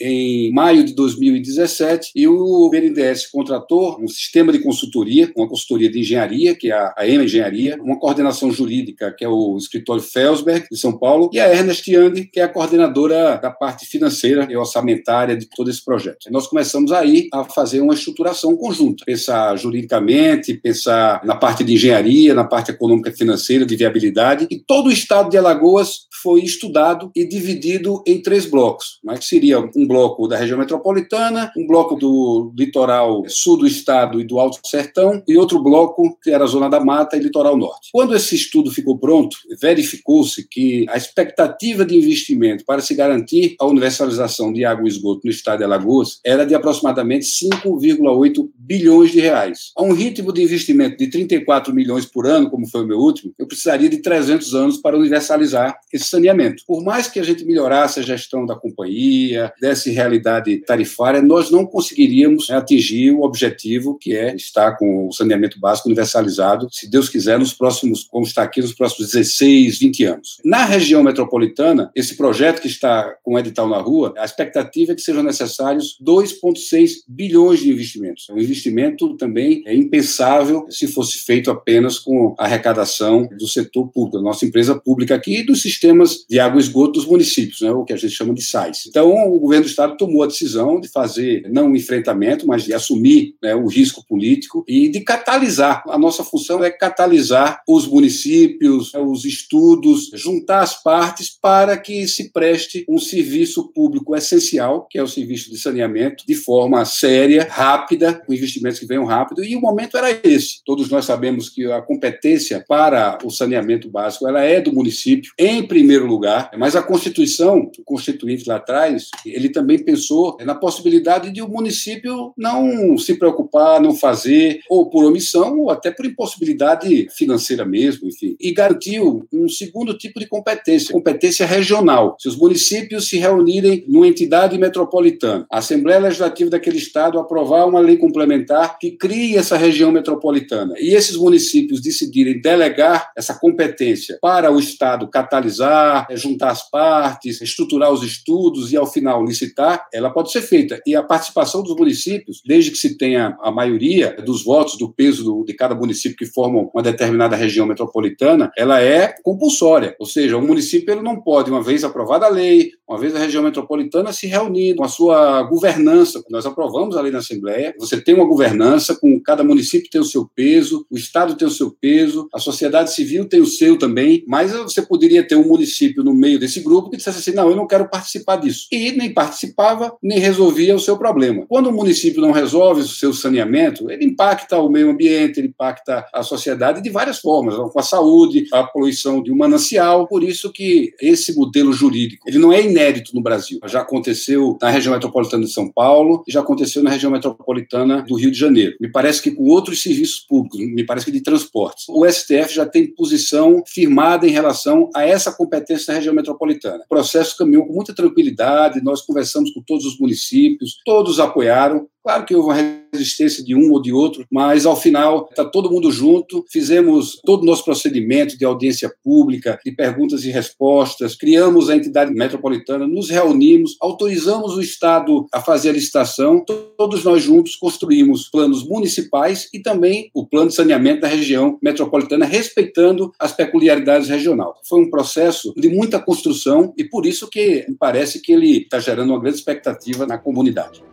em 0.00 0.52
maio 0.52 0.84
de 0.84 0.94
2017 0.94 2.10
e 2.14 2.26
o 2.26 2.68
BNDES 2.70 3.26
contratou 3.26 3.98
um 4.00 4.08
sistema 4.08 4.52
de 4.52 4.58
consultoria, 4.58 5.32
uma 5.36 5.48
consultoria 5.48 5.90
de 5.90 6.00
engenharia, 6.00 6.54
que 6.54 6.70
é 6.70 6.92
a 6.96 7.06
EMA 7.06 7.24
Engenharia, 7.24 7.78
uma 7.82 7.98
coordenação 7.98 8.50
jurídica, 8.50 9.14
que 9.16 9.24
é 9.24 9.28
o 9.28 9.56
escritório 9.56 10.02
Felsberg, 10.02 10.66
de 10.70 10.78
São 10.78 10.96
Paulo, 10.96 11.30
e 11.32 11.40
a 11.40 11.52
Ernest 11.52 11.90
Young, 11.90 12.24
que 12.32 12.40
é 12.40 12.44
a 12.44 12.48
coordenadora 12.48 13.36
da 13.36 13.50
parte 13.50 13.86
financeira 13.86 14.46
e 14.50 14.56
orçamentária 14.56 15.36
de 15.36 15.46
todo 15.46 15.70
esse 15.70 15.84
projeto. 15.84 16.30
Nós 16.30 16.46
começamos 16.46 16.92
aí 16.92 17.28
a 17.32 17.44
fazer 17.44 17.80
uma 17.80 17.94
estruturação 17.94 18.56
conjunta, 18.56 19.04
pensar 19.04 19.56
juridicamente, 19.56 20.54
pensar 20.54 21.20
na 21.24 21.34
parte 21.34 21.64
de 21.64 21.74
engenharia, 21.74 22.34
na 22.34 22.44
parte 22.44 22.70
econômica 22.70 23.10
e 23.10 23.16
financeira, 23.16 23.64
de 23.64 23.76
viabilidade, 23.76 24.46
e 24.50 24.58
todo 24.58 24.88
o 24.88 24.92
estado 24.92 25.30
de 25.30 25.36
Alagoas 25.36 26.08
foi 26.22 26.42
estudado 26.42 27.10
e 27.14 27.24
dividido 27.24 28.02
em 28.06 28.20
três 28.20 28.44
blocos, 28.44 28.98
mas 29.02 29.24
seria 29.40 29.58
um 29.74 29.86
bloco 29.86 30.28
da 30.28 30.36
região 30.36 30.58
metropolitana, 30.58 31.50
um 31.56 31.66
bloco 31.66 31.94
do 31.96 32.52
litoral 32.54 33.24
sul 33.26 33.56
do 33.56 33.66
estado 33.66 34.20
e 34.20 34.24
do 34.24 34.38
Alto 34.38 34.60
Sertão, 34.68 35.22
e 35.26 35.38
outro 35.38 35.62
bloco 35.62 36.18
que 36.22 36.30
era 36.30 36.44
a 36.44 36.46
Zona 36.46 36.68
da 36.68 36.78
Mata 36.78 37.16
e 37.16 37.20
Litoral 37.20 37.56
Norte. 37.56 37.88
Quando 37.90 38.14
esse 38.14 38.34
estudo 38.34 38.70
ficou 38.70 38.98
pronto, 38.98 39.38
verificou-se 39.58 40.46
que 40.46 40.84
a 40.90 40.96
expectativa 40.98 41.86
de 41.86 41.96
investimento 41.96 42.66
para 42.66 42.82
se 42.82 42.94
garantir 42.94 43.56
a 43.58 43.66
universalização 43.66 44.52
de 44.52 44.62
água 44.62 44.84
e 44.84 44.88
esgoto 44.88 45.22
no 45.24 45.30
estado 45.30 45.58
de 45.58 45.64
Alagoas 45.64 46.20
era 46.24 46.44
de 46.44 46.54
aproximadamente 46.54 47.24
5,8 47.24 48.46
bilhões 48.58 49.10
de 49.10 49.20
reais. 49.20 49.72
A 49.74 49.82
um 49.82 49.94
ritmo 49.94 50.34
de 50.34 50.42
investimento 50.42 50.98
de 50.98 51.06
34 51.06 51.74
milhões 51.74 52.04
por 52.04 52.26
ano, 52.26 52.50
como 52.50 52.68
foi 52.68 52.84
o 52.84 52.86
meu 52.86 52.98
último, 52.98 53.32
eu 53.38 53.46
precisaria 53.46 53.88
de 53.88 54.02
300 54.02 54.54
anos 54.54 54.76
para 54.76 54.98
universalizar 54.98 55.78
esse 55.90 56.04
saneamento. 56.04 56.62
Por 56.66 56.84
mais 56.84 57.08
que 57.08 57.18
a 57.18 57.22
gente 57.22 57.44
melhorasse 57.46 58.00
a 58.00 58.02
gestão 58.02 58.44
da 58.44 58.54
companhia, 58.54 59.29
desse 59.60 59.90
realidade 59.90 60.58
tarifária, 60.58 61.20
nós 61.20 61.50
não 61.50 61.66
conseguiríamos 61.66 62.48
né, 62.48 62.56
atingir 62.56 63.10
o 63.10 63.22
objetivo 63.22 63.98
que 63.98 64.14
é 64.14 64.34
estar 64.34 64.76
com 64.76 65.08
o 65.08 65.12
saneamento 65.12 65.58
básico 65.58 65.88
universalizado, 65.88 66.68
se 66.70 66.90
Deus 66.90 67.08
quiser, 67.08 67.38
nos 67.38 67.52
próximos, 67.52 68.04
como 68.04 68.24
está 68.24 68.42
aqui, 68.42 68.60
nos 68.60 68.72
próximos 68.72 69.10
16, 69.12 69.78
20 69.78 70.04
anos. 70.04 70.36
Na 70.44 70.64
região 70.64 71.02
metropolitana, 71.02 71.90
esse 71.94 72.16
projeto 72.16 72.60
que 72.60 72.68
está 72.68 73.14
com 73.22 73.34
o 73.34 73.38
edital 73.38 73.68
na 73.68 73.78
rua, 73.78 74.14
a 74.16 74.24
expectativa 74.24 74.92
é 74.92 74.94
que 74.94 75.02
sejam 75.02 75.22
necessários 75.22 75.98
2,6 76.02 76.90
bilhões 77.08 77.60
de 77.60 77.70
investimentos. 77.70 78.28
Um 78.30 78.38
investimento 78.38 79.16
também 79.16 79.62
é 79.66 79.74
impensável 79.74 80.66
se 80.70 80.86
fosse 80.86 81.18
feito 81.18 81.50
apenas 81.50 81.98
com 81.98 82.34
a 82.38 82.44
arrecadação 82.44 83.28
do 83.38 83.46
setor 83.46 83.88
público, 83.88 84.18
da 84.18 84.22
nossa 84.22 84.44
empresa 84.44 84.74
pública 84.74 85.14
aqui 85.14 85.38
e 85.38 85.42
do 85.42 85.54
sistema 85.54 85.80
sistemas 85.80 86.24
de 86.28 86.38
água 86.38 86.60
e 86.60 86.62
esgoto 86.62 86.92
dos 86.92 87.06
municípios, 87.06 87.60
né, 87.60 87.70
o 87.70 87.84
que 87.84 87.92
a 87.92 87.96
gente 87.96 88.14
chama 88.14 88.34
de 88.34 88.42
SAIS. 88.42 88.86
Então, 88.86 89.09
o 89.14 89.38
governo 89.38 89.64
do 89.64 89.70
Estado 89.70 89.96
tomou 89.96 90.22
a 90.22 90.26
decisão 90.26 90.80
de 90.80 90.88
fazer, 90.88 91.48
não 91.50 91.68
um 91.68 91.76
enfrentamento, 91.76 92.46
mas 92.46 92.64
de 92.64 92.72
assumir 92.72 93.34
né, 93.42 93.54
o 93.54 93.66
risco 93.66 94.04
político 94.06 94.64
e 94.66 94.88
de 94.88 95.00
catalisar. 95.00 95.82
A 95.88 95.98
nossa 95.98 96.24
função 96.24 96.62
é 96.62 96.70
catalisar 96.70 97.62
os 97.68 97.86
municípios, 97.86 98.92
né, 98.92 99.00
os 99.00 99.24
estudos, 99.24 100.10
juntar 100.14 100.60
as 100.60 100.80
partes 100.82 101.30
para 101.30 101.76
que 101.76 102.06
se 102.06 102.32
preste 102.32 102.84
um 102.88 102.98
serviço 102.98 103.72
público 103.72 104.16
essencial, 104.16 104.86
que 104.90 104.98
é 104.98 105.02
o 105.02 105.08
serviço 105.08 105.50
de 105.50 105.58
saneamento, 105.58 106.24
de 106.26 106.34
forma 106.34 106.84
séria, 106.84 107.46
rápida, 107.50 108.14
com 108.26 108.32
investimentos 108.32 108.78
que 108.78 108.86
venham 108.86 109.04
rápido, 109.04 109.44
e 109.44 109.56
o 109.56 109.60
momento 109.60 109.96
era 109.96 110.10
esse. 110.24 110.62
Todos 110.64 110.88
nós 110.90 111.04
sabemos 111.04 111.48
que 111.48 111.70
a 111.70 111.80
competência 111.80 112.64
para 112.66 113.18
o 113.24 113.30
saneamento 113.30 113.88
básico 113.88 114.28
ela 114.28 114.42
é 114.42 114.60
do 114.60 114.72
município, 114.72 115.32
em 115.38 115.66
primeiro 115.66 116.06
lugar, 116.06 116.50
mas 116.58 116.76
a 116.76 116.82
Constituição, 116.82 117.70
o 117.78 117.84
Constituinte 117.84 118.48
lá 118.48 118.56
atrás, 118.56 118.99
ele 119.24 119.48
também 119.48 119.78
pensou 119.78 120.36
na 120.44 120.54
possibilidade 120.54 121.30
de 121.30 121.42
o 121.42 121.48
município 121.48 122.32
não 122.36 122.96
se 122.98 123.14
preocupar, 123.14 123.80
não 123.80 123.94
fazer, 123.94 124.60
ou 124.68 124.88
por 124.88 125.04
omissão, 125.04 125.60
ou 125.60 125.70
até 125.70 125.90
por 125.90 126.06
impossibilidade 126.06 127.08
financeira 127.16 127.64
mesmo, 127.64 128.08
enfim, 128.08 128.36
e 128.40 128.52
garantiu 128.52 129.26
um 129.32 129.48
segundo 129.48 129.96
tipo 129.96 130.18
de 130.18 130.26
competência, 130.26 130.92
competência 130.92 131.46
regional. 131.46 132.16
Se 132.18 132.28
os 132.28 132.36
municípios 132.36 133.08
se 133.08 133.18
reunirem 133.18 133.84
numa 133.88 134.06
entidade 134.06 134.56
metropolitana, 134.58 135.46
a 135.50 135.58
Assembleia 135.58 136.00
Legislativa 136.00 136.50
daquele 136.50 136.78
estado 136.78 137.18
aprovar 137.18 137.66
uma 137.66 137.80
lei 137.80 137.96
complementar 137.96 138.78
que 138.78 138.92
crie 138.92 139.36
essa 139.36 139.56
região 139.56 139.92
metropolitana, 139.92 140.74
e 140.78 140.94
esses 140.94 141.16
municípios 141.16 141.80
decidirem 141.80 142.40
delegar 142.40 143.10
essa 143.16 143.34
competência 143.34 144.18
para 144.20 144.52
o 144.52 144.58
estado 144.58 145.08
catalisar 145.08 146.06
é 146.10 146.16
juntar 146.16 146.50
as 146.50 146.68
partes, 146.68 147.40
estruturar 147.40 147.92
os 147.92 148.02
estudos 148.02 148.72
e, 148.72 148.76
ao 148.76 148.86
final, 148.90 149.24
licitar, 149.24 149.86
ela 149.92 150.10
pode 150.10 150.30
ser 150.30 150.42
feita. 150.42 150.80
E 150.86 150.94
a 150.94 151.02
participação 151.02 151.62
dos 151.62 151.74
municípios, 151.74 152.42
desde 152.44 152.70
que 152.70 152.78
se 152.78 152.96
tenha 152.96 153.36
a 153.40 153.50
maioria 153.50 154.16
dos 154.24 154.44
votos, 154.44 154.76
do 154.76 154.92
peso 154.92 155.24
do, 155.24 155.44
de 155.44 155.54
cada 155.54 155.74
município 155.74 156.16
que 156.16 156.26
formam 156.26 156.70
uma 156.74 156.82
determinada 156.82 157.36
região 157.36 157.66
metropolitana, 157.66 158.50
ela 158.56 158.80
é 158.80 159.14
compulsória. 159.22 159.96
Ou 159.98 160.06
seja, 160.06 160.36
o 160.36 160.42
município 160.42 160.92
ele 160.92 161.02
não 161.02 161.20
pode, 161.20 161.50
uma 161.50 161.62
vez 161.62 161.84
aprovada 161.84 162.26
a 162.26 162.28
lei, 162.28 162.72
uma 162.88 162.98
vez 162.98 163.14
a 163.14 163.18
região 163.18 163.42
metropolitana 163.42 164.12
se 164.12 164.26
reunir 164.26 164.74
com 164.74 164.84
a 164.84 164.88
sua 164.88 165.42
governança. 165.44 166.22
Nós 166.30 166.46
aprovamos 166.46 166.96
a 166.96 167.00
lei 167.00 167.12
na 167.12 167.18
Assembleia, 167.18 167.74
você 167.78 168.00
tem 168.00 168.14
uma 168.14 168.26
governança, 168.26 168.96
com 168.96 169.20
cada 169.20 169.44
município 169.44 169.90
tem 169.90 170.00
o 170.00 170.04
seu 170.04 170.28
peso, 170.34 170.86
o 170.90 170.96
Estado 170.96 171.36
tem 171.36 171.46
o 171.46 171.50
seu 171.50 171.70
peso, 171.70 172.28
a 172.34 172.38
sociedade 172.38 172.92
civil 172.92 173.28
tem 173.28 173.40
o 173.40 173.46
seu 173.46 173.78
também, 173.78 174.24
mas 174.26 174.52
você 174.52 174.82
poderia 174.82 175.26
ter 175.26 175.36
um 175.36 175.46
município 175.46 176.02
no 176.02 176.14
meio 176.14 176.38
desse 176.38 176.60
grupo 176.60 176.90
que 176.90 176.96
dissesse 176.96 177.18
assim: 177.18 177.32
não, 177.32 177.48
eu 177.48 177.56
não 177.56 177.66
quero 177.66 177.88
participar 177.88 178.36
disso. 178.36 178.66
E 178.72 178.79
nem 178.92 179.12
participava, 179.12 179.96
nem 180.02 180.18
resolvia 180.18 180.74
o 180.74 180.80
seu 180.80 180.96
problema. 180.96 181.44
Quando 181.48 181.68
o 181.68 181.72
município 181.72 182.20
não 182.20 182.32
resolve 182.32 182.82
o 182.82 182.88
seu 182.88 183.12
saneamento, 183.12 183.90
ele 183.90 184.04
impacta 184.04 184.58
o 184.58 184.68
meio 184.68 184.90
ambiente, 184.90 185.38
ele 185.38 185.48
impacta 185.48 186.06
a 186.12 186.22
sociedade 186.22 186.82
de 186.82 186.90
várias 186.90 187.18
formas, 187.18 187.56
com 187.56 187.78
a 187.78 187.82
saúde, 187.82 188.46
a 188.52 188.64
poluição 188.64 189.22
de 189.22 189.32
um 189.32 189.36
manancial. 189.36 190.06
Por 190.06 190.22
isso 190.22 190.52
que 190.52 190.92
esse 191.00 191.34
modelo 191.36 191.72
jurídico, 191.72 192.24
ele 192.26 192.38
não 192.38 192.52
é 192.52 192.62
inédito 192.62 193.14
no 193.14 193.22
Brasil. 193.22 193.58
Já 193.66 193.80
aconteceu 193.80 194.56
na 194.60 194.70
região 194.70 194.94
metropolitana 194.94 195.44
de 195.44 195.52
São 195.52 195.70
Paulo 195.70 196.22
e 196.26 196.32
já 196.32 196.40
aconteceu 196.40 196.82
na 196.82 196.90
região 196.90 197.10
metropolitana 197.10 198.02
do 198.02 198.14
Rio 198.14 198.30
de 198.30 198.38
Janeiro. 198.38 198.76
Me 198.80 198.90
parece 198.90 199.22
que 199.22 199.30
com 199.30 199.44
outros 199.44 199.82
serviços 199.82 200.20
públicos, 200.20 200.60
me 200.60 200.84
parece 200.84 201.06
que 201.06 201.12
de 201.12 201.20
transportes. 201.20 201.86
O 201.88 202.06
STF 202.06 202.54
já 202.54 202.66
tem 202.66 202.86
posição 202.86 203.62
firmada 203.66 204.26
em 204.26 204.30
relação 204.30 204.90
a 204.94 205.04
essa 205.04 205.32
competência 205.32 205.88
da 205.88 205.94
região 205.94 206.14
metropolitana. 206.14 206.84
O 206.84 206.88
processo 206.88 207.36
caminhou 207.36 207.66
com 207.66 207.72
muita 207.72 207.94
tranquilidade, 207.94 208.69
nós 208.82 209.02
conversamos 209.02 209.50
com 209.50 209.62
todos 209.66 209.84
os 209.84 209.98
municípios, 209.98 210.76
todos 210.84 211.18
apoiaram, 211.18 211.88
Claro 212.02 212.24
que 212.24 212.34
houve 212.34 212.48
uma 212.48 212.80
resistência 212.92 213.44
de 213.44 213.54
um 213.54 213.72
ou 213.72 213.80
de 213.80 213.92
outro, 213.92 214.24
mas 214.30 214.64
ao 214.64 214.74
final 214.74 215.28
está 215.30 215.44
todo 215.44 215.70
mundo 215.70 215.92
junto, 215.92 216.44
fizemos 216.50 217.20
todo 217.24 217.42
o 217.42 217.46
nosso 217.46 217.64
procedimento 217.64 218.38
de 218.38 218.44
audiência 218.44 218.92
pública, 219.04 219.58
de 219.64 219.70
perguntas 219.70 220.24
e 220.24 220.30
respostas, 220.30 221.14
criamos 221.14 221.68
a 221.68 221.76
entidade 221.76 222.12
metropolitana, 222.12 222.86
nos 222.86 223.10
reunimos, 223.10 223.76
autorizamos 223.80 224.56
o 224.56 224.62
Estado 224.62 225.26
a 225.32 225.40
fazer 225.40 225.70
a 225.70 225.72
licitação, 225.72 226.42
todos 226.76 227.04
nós 227.04 227.22
juntos 227.22 227.54
construímos 227.54 228.28
planos 228.30 228.66
municipais 228.66 229.48
e 229.52 229.60
também 229.60 230.10
o 230.14 230.26
plano 230.26 230.48
de 230.48 230.54
saneamento 230.54 231.02
da 231.02 231.08
região 231.08 231.58
metropolitana, 231.62 232.24
respeitando 232.24 233.12
as 233.18 233.32
peculiaridades 233.32 234.08
regionais. 234.08 234.54
Foi 234.64 234.80
um 234.80 234.90
processo 234.90 235.52
de 235.54 235.68
muita 235.68 236.00
construção 236.00 236.72
e 236.76 236.84
por 236.84 237.04
isso 237.04 237.28
que 237.28 237.66
me 237.68 237.76
parece 237.76 238.20
que 238.20 238.32
ele 238.32 238.62
está 238.62 238.80
gerando 238.80 239.10
uma 239.10 239.20
grande 239.20 239.36
expectativa 239.36 240.06
na 240.06 240.18
comunidade. 240.18 240.89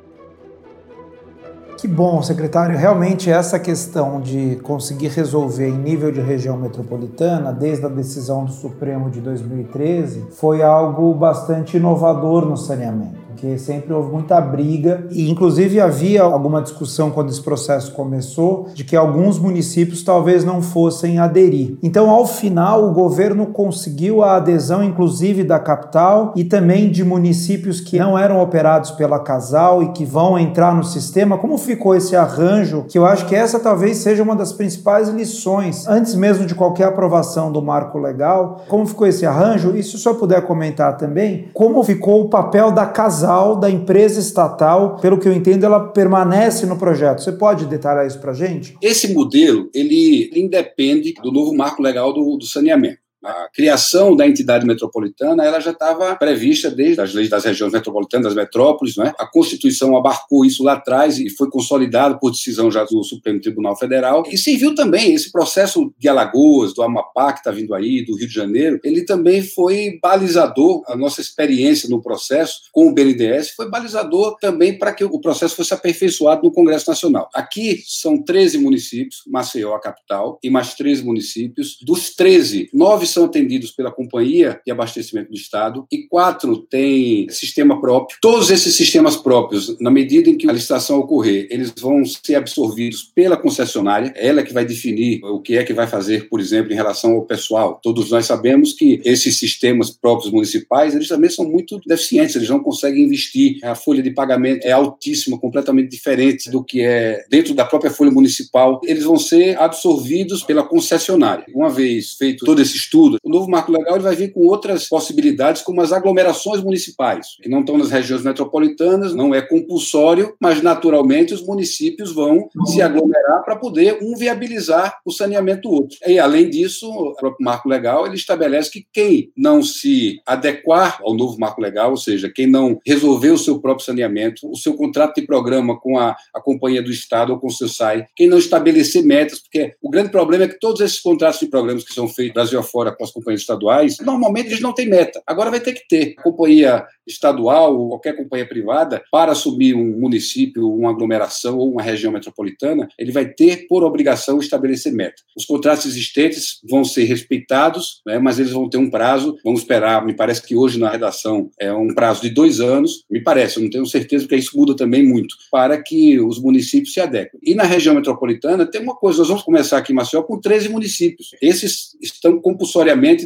Que 1.77 1.88
bom, 1.88 2.24
secretário. 2.24 2.75
Realmente 2.75 3.29
essa 3.29 3.60
questão 3.60 4.19
de 4.19 4.55
conseguir 4.63 5.10
resolver 5.10 5.69
em 5.69 5.77
nível 5.77 6.12
de 6.12 6.19
região 6.19 6.57
metropolitana, 6.57 7.53
desde 7.53 7.86
a 7.86 7.89
decisão 7.89 8.46
do 8.46 8.51
Supremo 8.51 9.12
de 9.12 9.22
2013, 9.22 10.25
foi 10.31 10.63
algo 10.63 11.13
bastante 11.13 11.77
inovador 11.77 12.48
no 12.48 12.57
saneamento 12.57 13.26
porque 13.38 13.56
sempre 13.60 13.94
houve 13.94 14.12
muita 14.12 14.41
briga 14.41 15.06
e 15.12 15.29
inclusive 15.29 15.79
havia 15.79 16.24
alguma 16.24 16.60
discussão 16.60 17.12
quando 17.12 17.29
esse 17.29 17.41
processo 17.41 17.91
começou 17.91 18.70
de 18.74 18.84
que 18.84 18.96
alguns 18.96 19.38
municípios 19.38 20.01
talvez 20.01 20.44
não 20.44 20.60
fossem 20.60 21.20
aderir. 21.20 21.77
Então, 21.84 22.10
ao 22.10 22.25
final, 22.25 22.89
o 22.89 22.94
governo 22.94 23.46
conseguiu 23.48 24.24
a 24.24 24.38
adesão 24.38 24.84
inclusive 24.84 25.44
da 25.44 25.60
capital 25.60 26.34
e 26.36 26.44
também 26.44 26.89
de 26.89 27.03
municípios 27.03 27.79
que 27.79 28.00
não 28.00 28.17
eram 28.17 28.41
operados 28.41 28.89
pela 28.89 29.20
Casal 29.20 29.84
e 29.84 29.91
que 29.91 30.03
vão 30.03 30.39
entrar 30.39 30.74
no 30.74 30.84
sistema. 30.84 31.38
Como 31.38 31.60
ficou 31.60 31.94
esse 31.94 32.15
arranjo? 32.15 32.86
Que 32.88 32.98
eu 32.98 33.06
acho 33.06 33.27
que 33.27 33.36
essa 33.36 33.60
talvez 33.60 33.98
seja 33.98 34.24
uma 34.24 34.36
das 34.36 34.51
principais 34.51 35.10
lições 35.10 35.88
antes 35.88 36.15
mesmo 36.15 36.48
de 36.48 36.56
qualquer 36.56 36.86
aprovação 36.86 37.51
do 37.51 37.62
marco 37.62 38.00
legal. 38.00 38.63
Como 38.67 38.88
ficou 38.88 39.06
esse 39.06 39.27
arranjo? 39.27 39.75
E 39.75 39.84
se 39.84 39.94
o 39.94 40.00
senhor 40.00 40.15
puder 40.15 40.41
comentar 40.41 40.98
também, 40.98 41.50
como 41.53 41.84
ficou 41.84 42.22
o 42.22 42.29
papel 42.29 42.72
da 42.72 42.88
Casal 42.88 43.26
da 43.60 43.69
empresa 43.69 44.19
estatal, 44.19 44.98
pelo 44.98 45.19
que 45.19 45.27
eu 45.27 45.34
entendo, 45.34 45.65
ela 45.65 45.89
permanece 45.89 46.65
no 46.65 46.77
projeto. 46.77 47.22
Você 47.22 47.31
pode 47.31 47.65
detalhar 47.65 48.07
isso 48.07 48.19
para 48.19 48.34
gente? 48.34 48.77
Esse 48.81 49.13
modelo, 49.13 49.69
ele 49.74 50.31
independe 50.34 51.13
do 51.22 51.31
novo 51.31 51.53
marco 51.53 51.81
legal 51.81 52.13
do, 52.13 52.38
do 52.38 52.46
saneamento. 52.46 53.07
A 53.27 53.50
criação 53.53 54.15
da 54.15 54.25
entidade 54.25 54.65
metropolitana 54.65 55.43
ela 55.43 55.60
já 55.60 55.72
estava 55.72 56.15
prevista 56.15 56.72
desde 56.72 57.01
as 57.01 57.13
leis 57.13 57.29
das 57.29 57.43
regiões 57.43 57.74
metropolitanas, 57.74 58.27
das 58.27 58.36
metrópoles. 58.36 58.96
Né? 58.96 59.13
A 59.19 59.27
Constituição 59.27 59.98
abarcou 59.98 60.46
isso 60.46 60.63
lá 60.63 60.74
atrás 60.74 61.19
e 61.19 61.29
foi 61.29 61.50
consolidado 61.50 62.19
por 62.19 62.31
decisão 62.31 62.72
já 62.72 62.86
do 62.86 63.03
Supremo 63.03 63.41
Tribunal 63.41 63.77
Federal. 63.77 64.24
E 64.31 64.38
serviu 64.38 64.74
também 64.74 65.13
esse 65.13 65.31
processo 65.31 65.93
de 65.98 66.07
Alagoas, 66.07 66.74
do 66.74 66.81
Amapá, 66.81 67.34
que 67.34 67.39
está 67.39 67.51
vindo 67.51 67.74
aí, 67.74 68.05
do 68.05 68.15
Rio 68.15 68.27
de 68.27 68.34
Janeiro, 68.34 68.79
ele 68.84 69.03
também 69.03 69.41
foi 69.41 70.00
balizador. 70.01 70.84
A 70.88 70.96
nossa 70.96 71.19
experiência 71.19 71.89
no 71.89 72.01
processo 72.01 72.62
com 72.72 72.88
o 72.88 72.93
BNDES 72.93 73.51
foi 73.51 73.69
balizador 73.69 74.38
também 74.39 74.77
para 74.77 74.93
que 74.93 75.03
o 75.03 75.19
processo 75.19 75.55
fosse 75.55 75.74
aperfeiçoado 75.74 76.43
no 76.43 76.51
Congresso 76.51 76.89
Nacional. 76.89 77.29
Aqui 77.34 77.84
são 77.86 78.22
13 78.24 78.57
municípios, 78.57 79.24
Maceió, 79.27 79.74
a 79.75 79.81
capital, 79.81 80.39
e 80.41 80.50
mais 80.50 80.74
13 80.75 81.03
municípios. 81.03 81.77
Dos 81.81 82.15
13, 82.15 82.69
nove 82.74 83.05
atendidos 83.26 83.72
pela 83.72 83.92
Companhia 83.92 84.60
de 84.66 84.72
Abastecimento 84.72 85.30
do 85.30 85.38
Estado 85.38 85.86
e 85.92 86.08
quatro 86.08 86.58
têm 86.58 87.28
sistema 87.30 87.80
próprio. 87.80 88.18
Todos 88.22 88.50
esses 88.50 88.76
sistemas 88.76 89.16
próprios, 89.16 89.80
na 89.80 89.92
medida 89.92 90.30
em 90.30 90.38
que 90.38 90.50
a 90.50 90.54
licitação 90.54 91.00
ocorrer, 91.00 91.48
eles 91.50 91.74
vão 91.80 92.04
ser 92.06 92.36
absorvidos 92.36 93.12
pela 93.16 93.38
concessionária, 93.38 94.14
ela 94.16 94.44
que 94.44 94.54
vai 94.54 94.66
definir 94.66 95.24
o 95.24 95.40
que 95.40 95.58
é 95.58 95.64
que 95.64 95.74
vai 95.74 95.88
fazer, 95.88 96.30
por 96.30 96.40
exemplo, 96.40 96.72
em 96.72 96.76
relação 96.76 97.12
ao 97.14 97.26
pessoal. 97.26 97.80
Todos 97.82 98.12
nós 98.12 98.26
sabemos 98.26 98.74
que 98.74 99.02
esses 99.04 99.38
sistemas 99.38 99.90
próprios 99.90 100.32
municipais, 100.32 100.96
eles 100.96 101.08
também 101.08 101.30
são 101.30 101.46
muito 101.46 101.80
deficientes, 101.86 102.36
eles 102.36 102.50
não 102.50 102.60
conseguem 102.60 103.04
investir. 103.04 103.60
A 103.64 103.76
folha 103.76 104.02
de 104.02 104.12
pagamento 104.12 104.66
é 104.66 104.72
altíssima, 104.72 105.40
completamente 105.40 105.90
diferente 105.90 106.50
do 106.50 106.64
que 106.64 106.82
é 106.82 107.26
dentro 107.30 107.54
da 107.54 107.66
própria 107.66 107.92
folha 107.92 108.12
municipal. 108.12 108.82
Eles 108.84 109.04
vão 109.04 109.18
ser 109.18 109.58
absorvidos 109.60 110.44
pela 110.44 110.64
concessionária. 110.64 111.46
Uma 111.54 111.70
vez 111.70 112.14
feito 112.14 112.46
todo 112.46 112.62
esse 112.62 112.76
estudo, 112.76 112.97
O 113.24 113.30
novo 113.30 113.50
marco 113.50 113.72
legal 113.72 113.96
ele 113.96 114.04
vai 114.04 114.16
vir 114.16 114.32
com 114.32 114.46
outras 114.46 114.88
possibilidades, 114.88 115.62
como 115.62 115.82
as 115.82 115.92
aglomerações 115.92 116.63
municipais, 116.63 117.38
que 117.42 117.50
não 117.50 117.60
estão 117.60 117.77
nas 117.77 117.92
regiões 117.92 118.24
metropolitanas, 118.24 119.13
não 119.13 119.36
é 119.36 119.42
compulsório, 119.42 120.36
mas 120.39 120.62
naturalmente 120.62 121.34
os 121.34 121.46
municípios 121.46 122.12
vão 122.12 122.50
se 122.66 122.82
aglomerar 122.82 123.44
para 123.44 123.56
poder 123.56 124.00
um 124.01 124.16
viabilizar 124.16 124.98
o 125.06 125.12
saneamento 125.12 125.70
do 125.70 125.75
outro. 125.75 125.98
E 126.08 126.18
além 126.18 126.50
disso, 126.50 126.89
o 126.89 127.16
próprio 127.16 127.44
marco 127.46 127.70
legal 127.70 128.06
ele 128.06 128.16
estabelece 128.16 128.72
que 128.72 128.86
quem 128.92 129.32
não 129.36 129.62
se 129.62 130.20
adequar 130.25 131.00
ao 131.01 131.13
novo 131.13 131.39
marco 131.39 131.62
legal, 131.62 131.92
ou 131.92 131.98
seja, 131.98 132.32
quem 132.34 132.48
não 132.48 132.80
resolver 132.86 133.32
o 133.32 133.38
seu 133.38 133.60
próprio 133.60 133.86
saneamento, 133.86 134.50
o 134.50 134.56
seu 134.56 134.74
contrato 134.74 135.20
de 135.20 135.27
programa 135.27 135.80
com 135.80 135.98
a, 135.98 136.16
a 136.34 136.42
companhia 136.42 136.82
do 136.82 136.92
Estado 136.92 137.34
ou 137.34 137.39
com 137.39 137.48
o 137.48 137.51
seu 137.51 137.68
SAI, 137.68 138.06
quem 138.16 138.27
não 138.27 138.38
estabelecer 138.38 139.04
metas, 139.04 139.39
porque 139.39 139.74
o 139.82 139.89
grande 139.89 140.10
problema 140.10 140.46
é 140.46 140.48
que 140.48 140.60
todos 140.60 140.82
esses 140.82 141.00
contratos 141.00 141.39
de 141.39 141.48
programas 141.48 141.84
que 141.84 141.94
são 141.94 142.08
feitos 142.08 142.38
Brasil 142.38 142.60
afora 142.60 142.87
com 142.91 143.03
as 143.03 143.12
companhias 143.12 143.41
estaduais, 143.41 143.98
normalmente 144.00 144.48
eles 144.48 144.62
não 144.62 144.74
têm 144.74 144.89
meta. 144.89 145.22
Agora 145.25 145.50
vai 145.50 145.60
ter 145.60 145.74
que 145.74 145.88
ter. 145.88 146.15
A 146.17 146.24
companhia 146.24 146.86
estadual 147.08 147.77
ou 147.77 147.89
qualquer 147.89 148.15
companhia 148.15 148.48
privada, 148.48 149.01
para 149.12 149.32
assumir 149.32 149.74
um 149.74 150.00
município, 150.00 150.70
uma 150.70 150.89
aglomeração 150.89 151.58
ou 151.58 151.72
uma 151.72 151.82
região 151.82 152.12
metropolitana, 152.12 152.88
ele 153.00 153.12
vai 153.12 153.25
ter 153.25 153.67
por 153.67 153.84
obrigação 153.84 154.39
estabelecer 154.39 154.91
meta. 154.91 155.22
Os 155.36 155.46
contratos 155.46 155.86
existentes 155.86 156.60
vão 156.70 156.84
ser 156.84 157.06
respeitados, 157.06 158.01
né, 158.06 158.20
mas 158.20 158.39
eles 158.39 158.51
vão 158.51 158.70
ter 158.70 158.77
um 158.77 158.89
prazo. 158.89 159.38
Vamos 159.44 159.62
esperar, 159.62 160.06
me 160.06 160.13
parece 160.13 160.41
que 160.41 160.56
hoje 160.56 160.79
na 160.79 160.89
redação 160.89 161.50
é 161.60 161.72
um 161.72 161.94
prazo 161.94 162.22
de 162.22 162.29
dois 162.29 162.60
anos, 162.60 163.03
me 163.10 163.22
parece, 163.22 163.58
eu 163.58 163.63
não 163.63 163.70
tenho 163.70 163.86
certeza, 163.86 164.25
porque 164.25 164.36
isso 164.36 164.58
muda 164.58 164.75
também 164.75 165.06
muito, 165.06 165.36
para 165.51 165.82
que 165.82 166.20
os 166.20 166.41
municípios 166.41 166.94
se 166.94 167.00
adequem. 167.00 167.39
E 167.41 167.56
na 167.56 167.63
região 167.63 167.96
metropolitana 167.96 168.65
tem 168.65 168.82
uma 168.82 168.96
coisa, 168.96 169.20
nós 169.20 169.27
vamos 169.27 169.44
começar 169.44 169.77
aqui 169.77 169.94
Maceió 169.94 170.24
com 170.24 170.39
13 170.39 170.70
municípios. 170.70 171.32
Esses 171.41 171.96
estão 172.01 172.39
compulsoriamente 172.41 172.76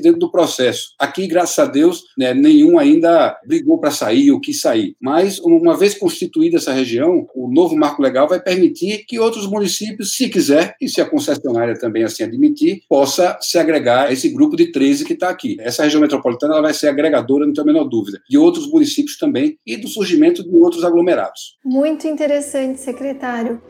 dentro 0.02 0.20
do 0.20 0.32
processo. 0.32 0.94
Aqui, 1.00 1.26
graças 1.28 1.58
a 1.58 1.66
Deus, 1.66 2.04
né, 2.18 2.34
nenhum 2.34 2.78
ainda 2.78 3.38
brigou 3.48 3.72
brigou 3.72 3.78
para 3.78 3.92
sair 3.92 4.32
ou 4.32 4.40
quis 4.40 4.60
sair. 4.60 4.96
Mas, 5.00 5.40
uma 5.40 5.78
vez 5.78 5.94
constituída 5.94 6.58
essa 6.58 6.74
região, 6.74 7.28
o 7.34 7.52
novo 7.52 7.76
marco 7.76 8.02
legal 8.02 8.28
vai 8.28 8.42
permitir 8.42 9.06
que 9.08 9.20
outros 9.20 9.48
municípios, 9.48 10.16
se 10.16 10.28
quiser, 10.30 10.76
e 10.82 10.90
se 10.90 11.00
a 11.00 11.06
concessionária 11.06 11.78
também 11.78 12.04
assim 12.04 12.24
admitir, 12.24 12.82
possa 12.90 13.38
se 13.42 13.58
agregar 13.58 14.08
a 14.08 14.14
esse 14.14 14.30
grupo 14.30 14.56
de 14.56 14.72
13 14.72 15.06
que 15.06 15.14
está 15.14 15.30
aqui. 15.30 15.58
Essa 15.60 15.84
região 15.84 16.02
metropolitana 16.02 16.54
ela 16.54 16.64
vai 16.64 16.74
ser 16.74 16.88
agregadora, 16.88 17.46
não 17.46 17.54
tenho 17.54 17.64
a 17.64 17.74
menor 17.74 17.86
dúvida, 17.86 18.20
de 18.30 18.38
outros 18.38 18.70
municípios 18.70 19.18
também 19.18 19.58
e 19.66 19.78
do 19.78 19.88
surgimento 19.88 20.44
de 20.44 20.56
outros 20.58 20.84
aglomerados. 20.84 21.58
Muito 21.64 22.08
interessante, 22.08 22.80
secretário. 22.80 23.62